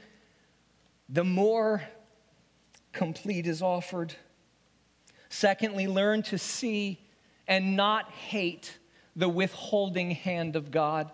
the 1.08 1.24
more 1.24 1.82
complete 2.92 3.48
is 3.48 3.60
offered. 3.60 4.14
Secondly, 5.28 5.88
learn 5.88 6.22
to 6.22 6.38
see 6.38 7.00
and 7.48 7.74
not 7.74 8.08
hate 8.08 8.78
the 9.16 9.28
withholding 9.28 10.12
hand 10.12 10.54
of 10.54 10.70
God. 10.70 11.10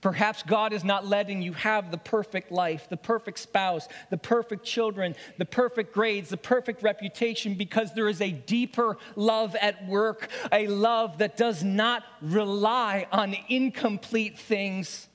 Perhaps 0.00 0.42
God 0.42 0.72
is 0.72 0.84
not 0.84 1.06
letting 1.06 1.42
you 1.42 1.52
have 1.54 1.90
the 1.90 1.98
perfect 1.98 2.52
life, 2.52 2.88
the 2.88 2.96
perfect 2.96 3.38
spouse, 3.38 3.88
the 4.10 4.18
perfect 4.18 4.64
children, 4.64 5.16
the 5.38 5.44
perfect 5.44 5.92
grades, 5.92 6.28
the 6.28 6.36
perfect 6.36 6.82
reputation 6.82 7.54
because 7.54 7.92
there 7.94 8.08
is 8.08 8.20
a 8.20 8.30
deeper 8.30 8.98
love 9.16 9.56
at 9.56 9.86
work, 9.86 10.28
a 10.52 10.68
love 10.68 11.18
that 11.18 11.36
does 11.36 11.64
not 11.64 12.04
rely 12.20 13.06
on 13.10 13.34
incomplete 13.48 14.38
things. 14.38 15.08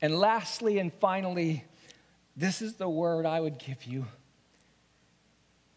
And 0.00 0.18
lastly 0.18 0.78
and 0.78 0.92
finally, 0.94 1.64
this 2.36 2.62
is 2.62 2.74
the 2.74 2.88
word 2.88 3.26
I 3.26 3.40
would 3.40 3.58
give 3.58 3.84
you 3.84 4.06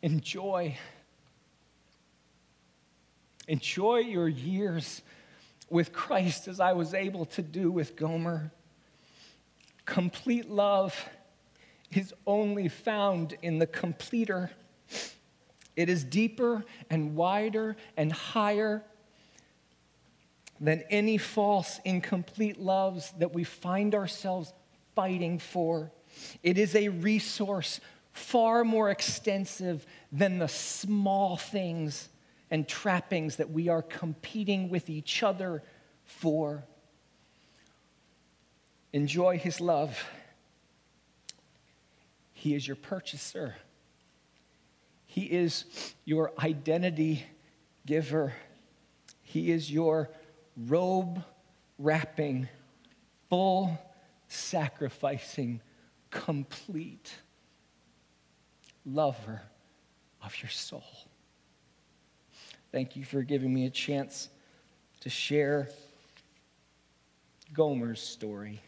enjoy 0.03 0.77
Enjoy 3.47 3.99
your 3.99 4.27
years 4.27 5.01
with 5.69 5.93
Christ 5.93 6.47
as 6.47 6.59
I 6.59 6.73
was 6.73 6.93
able 6.93 7.25
to 7.25 7.41
do 7.41 7.71
with 7.71 7.95
Gomer. 7.95 8.51
Complete 9.85 10.49
love 10.49 11.09
is 11.91 12.13
only 12.25 12.67
found 12.67 13.37
in 13.41 13.59
the 13.59 13.67
completer. 13.67 14.51
It 15.75 15.89
is 15.89 16.03
deeper 16.03 16.63
and 16.89 17.15
wider 17.15 17.77
and 17.95 18.11
higher 18.11 18.83
than 20.59 20.83
any 20.89 21.17
false, 21.17 21.79
incomplete 21.85 22.59
loves 22.59 23.11
that 23.19 23.33
we 23.33 23.43
find 23.43 23.93
ourselves 23.93 24.53
fighting 24.95 25.39
for. 25.39 25.91
It 26.41 26.57
is 26.57 26.75
a 26.75 26.89
resource 26.89 27.79
far 28.11 28.63
more 28.63 28.89
extensive 28.89 29.85
than 30.11 30.39
the 30.39 30.47
small 30.47 31.37
things 31.37 32.09
and 32.49 32.67
trappings 32.67 33.37
that 33.37 33.49
we 33.49 33.69
are 33.69 33.81
competing 33.81 34.69
with 34.69 34.89
each 34.89 35.23
other 35.23 35.63
for. 36.05 36.63
Enjoy 38.93 39.37
his 39.37 39.59
love. 39.59 40.03
He 42.33 42.55
is 42.55 42.67
your 42.67 42.77
purchaser. 42.77 43.55
He 45.05 45.23
is 45.23 45.65
your 46.05 46.31
identity 46.39 47.25
giver. 47.85 48.33
He 49.23 49.51
is 49.51 49.71
your 49.71 50.09
robe 50.55 51.23
wrapping, 51.77 52.47
full 53.29 53.77
sacrificing, 54.27 55.61
complete 56.09 57.13
lover 58.85 59.41
of 60.23 60.41
your 60.41 60.49
soul. 60.49 61.06
Thank 62.77 62.95
you 62.95 63.05
for 63.05 63.23
giving 63.23 63.51
me 63.51 63.65
a 63.65 63.71
chance 63.71 64.29
to 64.99 65.09
share 65.09 65.67
Gomer's 67.51 67.99
story 67.99 68.61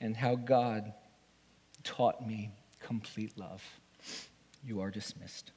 and 0.00 0.16
how 0.16 0.36
God 0.36 0.92
taught 1.82 2.24
me 2.24 2.52
complete 2.78 3.36
love. 3.36 3.60
You 4.64 4.82
are 4.82 4.92
dismissed. 4.92 5.50